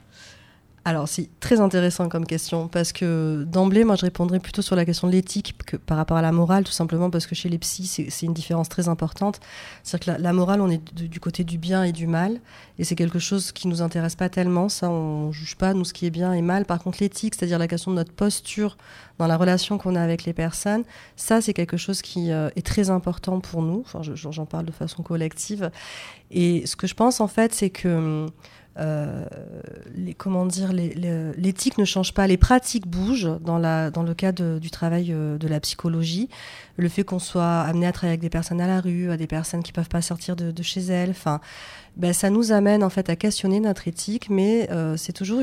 alors, 0.86 1.08
c'est 1.08 1.28
très 1.40 1.58
intéressant 1.58 2.08
comme 2.08 2.24
question, 2.24 2.68
parce 2.68 2.92
que 2.92 3.42
d'emblée, 3.42 3.82
moi, 3.82 3.96
je 3.96 4.02
répondrais 4.02 4.38
plutôt 4.38 4.62
sur 4.62 4.76
la 4.76 4.84
question 4.84 5.08
de 5.08 5.12
l'éthique 5.12 5.56
que 5.66 5.76
par 5.76 5.96
rapport 5.96 6.16
à 6.16 6.22
la 6.22 6.30
morale, 6.30 6.62
tout 6.62 6.70
simplement 6.70 7.10
parce 7.10 7.26
que 7.26 7.34
chez 7.34 7.48
les 7.48 7.58
psys, 7.58 8.06
c'est 8.08 8.24
une 8.24 8.32
différence 8.32 8.68
très 8.68 8.86
importante. 8.86 9.40
C'est-à-dire 9.82 10.14
que 10.14 10.22
la, 10.22 10.32
morale, 10.32 10.60
on 10.60 10.70
est 10.70 10.94
du 10.94 11.18
côté 11.18 11.42
du 11.42 11.58
bien 11.58 11.82
et 11.82 11.90
du 11.90 12.06
mal, 12.06 12.38
et 12.78 12.84
c'est 12.84 12.94
quelque 12.94 13.18
chose 13.18 13.50
qui 13.50 13.66
nous 13.66 13.82
intéresse 13.82 14.14
pas 14.14 14.28
tellement. 14.28 14.68
Ça, 14.68 14.88
on 14.88 15.32
juge 15.32 15.56
pas, 15.56 15.74
nous, 15.74 15.84
ce 15.84 15.92
qui 15.92 16.06
est 16.06 16.10
bien 16.10 16.32
et 16.32 16.40
mal. 16.40 16.64
Par 16.64 16.78
contre, 16.78 16.98
l'éthique, 17.00 17.34
c'est-à-dire 17.34 17.58
la 17.58 17.66
question 17.66 17.90
de 17.90 17.96
notre 17.96 18.12
posture 18.12 18.76
dans 19.18 19.26
la 19.26 19.36
relation 19.36 19.78
qu'on 19.78 19.96
a 19.96 20.00
avec 20.00 20.22
les 20.22 20.34
personnes, 20.34 20.84
ça, 21.16 21.40
c'est 21.40 21.52
quelque 21.52 21.76
chose 21.76 22.00
qui 22.00 22.30
euh, 22.30 22.48
est 22.54 22.64
très 22.64 22.90
important 22.90 23.40
pour 23.40 23.60
nous. 23.60 23.82
Enfin, 23.84 24.02
j'en 24.04 24.46
parle 24.46 24.66
de 24.66 24.72
façon 24.72 25.02
collective. 25.02 25.68
Et 26.30 26.64
ce 26.64 26.76
que 26.76 26.86
je 26.86 26.94
pense 26.94 27.20
en 27.20 27.26
fait, 27.26 27.52
c'est 27.52 27.70
que 27.70 28.28
euh, 28.78 29.24
comment 30.18 30.44
dire, 30.44 30.72
l'éthique 30.72 31.78
ne 31.78 31.84
change 31.84 32.12
pas, 32.12 32.26
les 32.26 32.36
pratiques 32.36 32.86
bougent 32.86 33.30
dans, 33.40 33.58
le 33.58 34.14
cas 34.14 34.32
du 34.32 34.70
travail 34.70 35.12
euh, 35.12 35.38
de 35.38 35.48
la 35.48 35.60
psychologie. 35.60 36.28
Le 36.76 36.88
fait 36.88 37.04
qu'on 37.04 37.18
soit 37.18 37.60
amené 37.60 37.86
à 37.86 37.92
travailler 37.92 38.12
avec 38.12 38.20
des 38.20 38.30
personnes 38.30 38.60
à 38.60 38.66
la 38.66 38.80
rue, 38.80 39.10
à 39.10 39.16
des 39.16 39.26
personnes 39.26 39.62
qui 39.62 39.72
peuvent 39.72 39.88
pas 39.88 40.02
sortir 40.02 40.36
de, 40.36 40.62
chez 40.62 40.80
elles, 40.80 41.10
enfin, 41.10 41.40
ben, 41.96 42.12
ça 42.12 42.28
nous 42.28 42.52
amène 42.52 42.82
en 42.82 42.90
fait 42.90 43.08
à 43.08 43.16
questionner 43.16 43.60
notre 43.60 43.88
éthique, 43.88 44.28
mais 44.28 44.68
euh, 44.70 44.96
c'est 44.96 45.12
toujours 45.12 45.40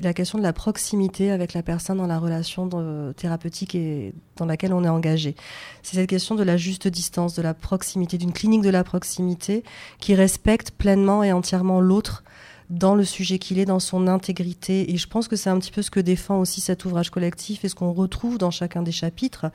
la 0.00 0.14
question 0.14 0.38
de 0.38 0.42
la 0.42 0.52
proximité 0.52 1.30
avec 1.30 1.52
la 1.52 1.62
personne 1.62 1.98
dans 1.98 2.06
la 2.06 2.18
relation 2.18 2.68
thérapeutique 3.16 3.76
et 3.76 4.14
dans 4.36 4.46
laquelle 4.46 4.72
on 4.72 4.82
est 4.82 4.88
engagé. 4.88 5.36
C'est 5.82 5.96
cette 5.96 6.08
question 6.08 6.34
de 6.34 6.42
la 6.42 6.56
juste 6.56 6.88
distance, 6.88 7.34
de 7.34 7.42
la 7.42 7.54
proximité, 7.54 8.18
d'une 8.18 8.32
clinique 8.32 8.62
de 8.62 8.70
la 8.70 8.82
proximité 8.82 9.62
qui 10.00 10.16
respecte 10.16 10.72
pleinement 10.72 11.22
et 11.22 11.32
entièrement 11.32 11.80
l'autre 11.80 12.24
dans 12.72 12.94
le 12.94 13.04
sujet 13.04 13.38
qu'il 13.38 13.58
est, 13.58 13.66
dans 13.66 13.78
son 13.78 14.08
intégrité. 14.08 14.92
Et 14.92 14.96
je 14.96 15.06
pense 15.06 15.28
que 15.28 15.36
c'est 15.36 15.50
un 15.50 15.58
petit 15.58 15.70
peu 15.70 15.82
ce 15.82 15.90
que 15.90 16.00
défend 16.00 16.40
aussi 16.40 16.60
cet 16.60 16.84
ouvrage 16.86 17.10
collectif 17.10 17.64
et 17.64 17.68
ce 17.68 17.74
qu'on 17.74 17.92
retrouve 17.92 18.38
dans 18.38 18.50
chacun 18.50 18.82
des 18.82 18.92
chapitres. 18.92 19.46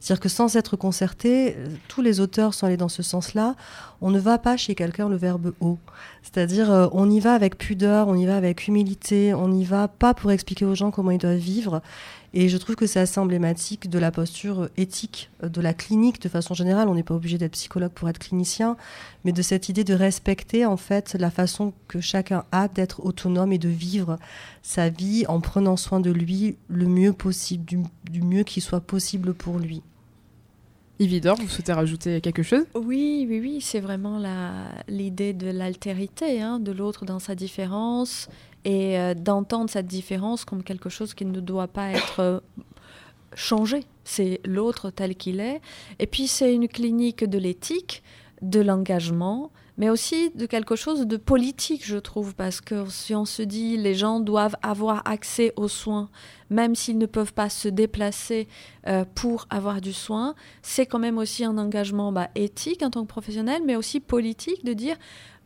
C'est-à-dire 0.00 0.20
que 0.20 0.28
sans 0.30 0.56
être 0.56 0.76
concerté, 0.76 1.56
tous 1.88 2.00
les 2.00 2.20
auteurs 2.20 2.54
sont 2.54 2.66
allés 2.66 2.78
dans 2.78 2.88
ce 2.88 3.02
sens-là. 3.02 3.56
On 4.00 4.10
ne 4.10 4.18
va 4.18 4.38
pas 4.38 4.56
chez 4.56 4.74
quelqu'un 4.74 5.08
le 5.08 5.16
verbe 5.16 5.52
haut. 5.60 5.78
C'est-à-dire, 6.22 6.72
euh, 6.72 6.88
on 6.92 7.10
y 7.10 7.20
va 7.20 7.34
avec 7.34 7.58
pudeur, 7.58 8.08
on 8.08 8.14
y 8.14 8.24
va 8.26 8.36
avec 8.36 8.66
humilité, 8.66 9.34
on 9.34 9.48
n'y 9.48 9.64
va 9.64 9.86
pas 9.88 10.14
pour 10.14 10.30
expliquer 10.32 10.64
aux 10.64 10.74
gens 10.74 10.90
comment 10.90 11.10
ils 11.10 11.18
doivent 11.18 11.36
vivre. 11.36 11.82
Et 12.34 12.48
je 12.48 12.56
trouve 12.56 12.76
que 12.76 12.86
c'est 12.86 13.00
assez 13.00 13.20
emblématique 13.20 13.90
de 13.90 13.98
la 13.98 14.10
posture 14.10 14.70
éthique 14.78 15.30
de 15.42 15.60
la 15.60 15.74
clinique 15.74 16.20
de 16.22 16.30
façon 16.30 16.54
générale. 16.54 16.88
On 16.88 16.94
n'est 16.94 17.02
pas 17.02 17.14
obligé 17.14 17.36
d'être 17.36 17.52
psychologue 17.52 17.92
pour 17.92 18.08
être 18.08 18.18
clinicien, 18.18 18.76
mais 19.24 19.32
de 19.32 19.42
cette 19.42 19.68
idée 19.68 19.84
de 19.84 19.92
respecter 19.92 20.64
en 20.64 20.78
fait 20.78 21.14
la 21.18 21.30
façon 21.30 21.74
que 21.88 22.00
chacun 22.00 22.44
a 22.50 22.68
d'être 22.68 23.04
autonome 23.04 23.52
et 23.52 23.58
de 23.58 23.68
vivre 23.68 24.18
sa 24.62 24.88
vie 24.88 25.26
en 25.28 25.40
prenant 25.40 25.76
soin 25.76 26.00
de 26.00 26.10
lui 26.10 26.56
le 26.68 26.86
mieux 26.86 27.12
possible, 27.12 27.64
du, 27.64 28.22
mieux 28.22 28.44
qui 28.44 28.62
soit 28.62 28.80
possible 28.80 29.34
pour 29.34 29.58
lui. 29.58 29.82
Yvidor, 30.98 31.36
vous 31.36 31.48
souhaitez 31.48 31.72
rajouter 31.72 32.20
quelque 32.20 32.42
chose? 32.42 32.64
Oui, 32.74 33.26
oui, 33.28 33.40
oui, 33.40 33.60
c'est 33.60 33.80
vraiment 33.80 34.22
l'idée 34.88 35.32
de 35.32 35.50
l'altérité, 35.50 36.40
hein, 36.40 36.60
de 36.60 36.70
l'autre 36.70 37.04
dans 37.04 37.18
sa 37.18 37.34
différence, 37.34 38.28
et 38.64 38.98
euh, 38.98 39.14
d'entendre 39.14 39.70
cette 39.70 39.86
différence 39.86 40.44
comme 40.44 40.62
quelque 40.62 40.88
chose 40.88 41.14
qui 41.14 41.24
ne 41.24 41.40
doit 41.40 41.68
pas 41.68 41.90
être 41.90 42.20
euh, 42.20 42.40
changé. 43.34 43.84
C'est 44.04 44.40
l'autre 44.44 44.90
tel 44.90 45.16
qu'il 45.16 45.40
est. 45.40 45.60
Et 45.98 46.06
puis 46.06 46.26
c'est 46.26 46.54
une 46.54 46.68
clinique 46.68 47.24
de 47.24 47.38
l'éthique, 47.38 48.02
de 48.40 48.60
l'engagement, 48.60 49.50
mais 49.78 49.88
aussi 49.88 50.30
de 50.30 50.46
quelque 50.46 50.76
chose 50.76 51.06
de 51.06 51.16
politique, 51.16 51.86
je 51.86 51.96
trouve, 51.96 52.34
parce 52.34 52.60
que 52.60 52.88
si 52.90 53.14
on 53.14 53.24
se 53.24 53.42
dit 53.42 53.76
les 53.76 53.94
gens 53.94 54.20
doivent 54.20 54.56
avoir 54.62 55.02
accès 55.06 55.52
aux 55.56 55.68
soins, 55.68 56.10
même 56.50 56.74
s'ils 56.74 56.98
ne 56.98 57.06
peuvent 57.06 57.32
pas 57.32 57.48
se 57.48 57.68
déplacer 57.68 58.48
euh, 58.86 59.04
pour 59.14 59.46
avoir 59.50 59.80
du 59.80 59.92
soin, 59.92 60.34
c'est 60.60 60.86
quand 60.86 60.98
même 60.98 61.18
aussi 61.18 61.44
un 61.44 61.56
engagement 61.56 62.12
bah, 62.12 62.28
éthique 62.34 62.82
en 62.82 62.90
tant 62.90 63.02
que 63.02 63.08
professionnel, 63.08 63.62
mais 63.64 63.76
aussi 63.76 64.00
politique 64.00 64.64
de 64.64 64.72
dire 64.72 64.96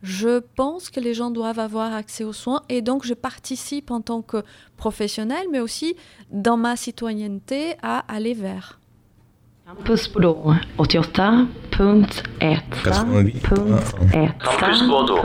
je 0.03 0.39
pense 0.39 0.89
que 0.89 0.99
les 0.99 1.13
gens 1.13 1.31
doivent 1.31 1.59
avoir 1.59 1.93
accès 1.93 2.23
aux 2.23 2.33
soins 2.33 2.61
et 2.69 2.81
donc 2.81 3.05
je 3.05 3.13
participe 3.13 3.89
en 3.89 4.01
tant 4.01 4.21
que 4.21 4.43
professionnel, 4.75 5.47
mais 5.51 5.59
aussi 5.59 5.95
dans 6.29 6.57
ma 6.57 6.75
citoyenneté 6.75 7.75
à 7.81 7.99
aller 8.13 8.33
vers. 8.33 8.79
Campus 9.67 10.09
Bordeaux, 10.13 10.53
88.1. 10.79 11.47
Campus 14.41 14.87
Bordeaux. 14.87 15.17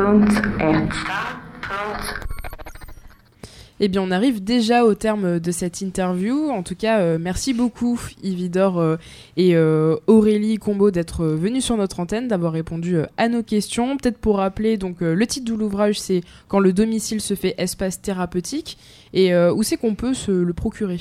Eh 3.79 3.87
bien, 3.87 4.03
on 4.03 4.11
arrive 4.11 4.43
déjà 4.43 4.85
au 4.85 4.95
terme 4.95 5.39
de 5.39 5.51
cette 5.53 5.81
interview. 5.81 6.51
En 6.51 6.65
tout 6.65 6.75
cas, 6.75 6.99
euh, 6.99 7.19
merci 7.21 7.55
beaucoup 7.55 8.01
Yvidor 8.25 8.81
euh, 8.81 8.97
et 9.37 9.55
euh, 9.55 9.95
Aurélie 10.09 10.57
Combo 10.57 10.91
d'être 10.91 11.25
venus 11.25 11.65
sur 11.65 11.77
notre 11.77 12.01
antenne, 12.01 12.27
d'avoir 12.27 12.53
répondu 12.53 12.97
à 13.19 13.29
nos 13.29 13.45
questions. 13.45 13.97
Peut-être 13.97 14.19
pour 14.19 14.39
rappeler, 14.39 14.77
donc 14.77 15.03
le 15.03 15.27
titre 15.29 15.53
de 15.53 15.57
l'ouvrage, 15.57 16.01
c'est 16.01 16.23
Quand 16.49 16.59
le 16.59 16.73
domicile 16.73 17.21
se 17.21 17.35
fait 17.35 17.55
espace 17.59 18.03
thérapeutique. 18.03 18.77
Et 19.15 19.37
où 19.37 19.63
c'est 19.63 19.77
qu'on 19.77 19.95
peut 19.95 20.15
se 20.15 20.33
le 20.33 20.53
procurer? 20.53 20.99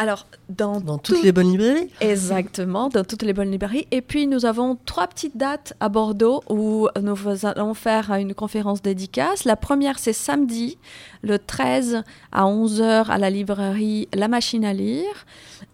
Alors, 0.00 0.26
dans, 0.48 0.80
toutes 0.96 1.22
les 1.22 1.30
bonnes 1.30 1.50
librairies 1.50 1.90
Exactement, 2.00 2.88
dans 2.88 3.04
toutes 3.04 3.20
les 3.20 3.34
bonnes 3.34 3.50
librairies. 3.50 3.86
Et 3.90 4.00
puis, 4.00 4.26
nous 4.26 4.46
avons 4.46 4.78
trois 4.86 5.06
petites 5.06 5.36
dates 5.36 5.74
à 5.78 5.90
Bordeaux 5.90 6.42
où 6.48 6.88
nous 6.98 7.14
allons 7.42 7.74
faire 7.74 8.10
une 8.14 8.32
conférence 8.32 8.80
dédicace. 8.80 9.44
La 9.44 9.56
première, 9.56 9.98
c'est 9.98 10.14
samedi, 10.14 10.78
le 11.20 11.38
13 11.38 12.02
à 12.32 12.44
11h 12.44 13.08
à 13.10 13.18
la 13.18 13.28
librairie 13.28 14.08
La 14.14 14.28
Machine 14.28 14.64
à 14.64 14.72
lire. 14.72 15.26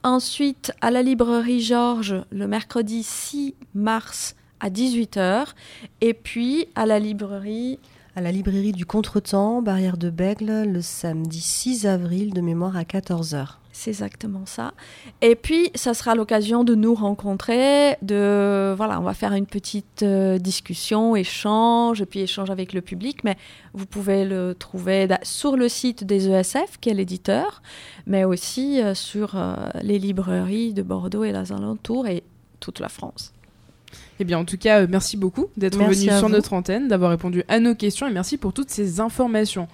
Ensuite, 0.02 0.72
à 0.80 0.90
la 0.90 1.04
librairie 1.04 1.60
Georges, 1.60 2.24
le 2.32 2.48
mercredi 2.48 3.04
6 3.04 3.54
mars 3.74 4.34
à 4.58 4.70
18h. 4.70 5.50
Et 6.00 6.14
puis, 6.14 6.66
à 6.74 6.84
la 6.84 6.98
librairie 6.98 7.78
à 8.16 8.22
la 8.22 8.32
librairie 8.32 8.72
du 8.72 8.86
Contretemps, 8.86 9.60
Barrière 9.60 9.98
de 9.98 10.08
Bègle, 10.08 10.64
le 10.64 10.80
samedi 10.80 11.42
6 11.42 11.86
avril 11.86 12.32
de 12.32 12.40
mémoire 12.40 12.74
à 12.74 12.82
14h. 12.82 13.58
C'est 13.78 13.90
exactement 13.90 14.46
ça. 14.46 14.72
Et 15.20 15.34
puis, 15.34 15.70
ça 15.74 15.92
sera 15.92 16.14
l'occasion 16.14 16.64
de 16.64 16.74
nous 16.74 16.94
rencontrer, 16.94 17.98
de 18.00 18.72
voilà, 18.74 18.98
on 18.98 19.02
va 19.02 19.12
faire 19.12 19.34
une 19.34 19.44
petite 19.44 20.02
euh, 20.02 20.38
discussion, 20.38 21.14
échange, 21.14 22.00
et 22.00 22.06
puis 22.06 22.20
échange 22.20 22.48
avec 22.48 22.72
le 22.72 22.80
public. 22.80 23.22
Mais 23.22 23.36
vous 23.74 23.84
pouvez 23.84 24.24
le 24.24 24.54
trouver 24.58 25.06
sur 25.22 25.58
le 25.58 25.68
site 25.68 26.04
des 26.04 26.30
ESF, 26.30 26.78
qui 26.80 26.88
est 26.88 26.94
l'éditeur, 26.94 27.60
mais 28.06 28.24
aussi 28.24 28.80
euh, 28.80 28.94
sur 28.94 29.36
euh, 29.36 29.54
les 29.82 29.98
librairies 29.98 30.72
de 30.72 30.80
Bordeaux 30.80 31.24
et 31.24 31.32
les 31.32 31.52
alentours 31.52 32.06
et 32.06 32.22
toute 32.60 32.80
la 32.80 32.88
France. 32.88 33.34
Eh 34.18 34.24
bien, 34.24 34.38
en 34.38 34.44
tout 34.44 34.56
cas, 34.56 34.82
euh, 34.82 34.86
merci 34.88 35.16
beaucoup 35.16 35.46
d'être 35.56 35.78
venu 35.78 35.94
sur 35.94 36.28
notre 36.28 36.54
antenne, 36.54 36.88
d'avoir 36.88 37.10
répondu 37.10 37.44
à 37.48 37.60
nos 37.60 37.74
questions 37.74 38.06
et 38.06 38.12
merci 38.12 38.38
pour 38.38 38.52
toutes 38.52 38.70
ces 38.70 39.00
informations. 39.00 39.68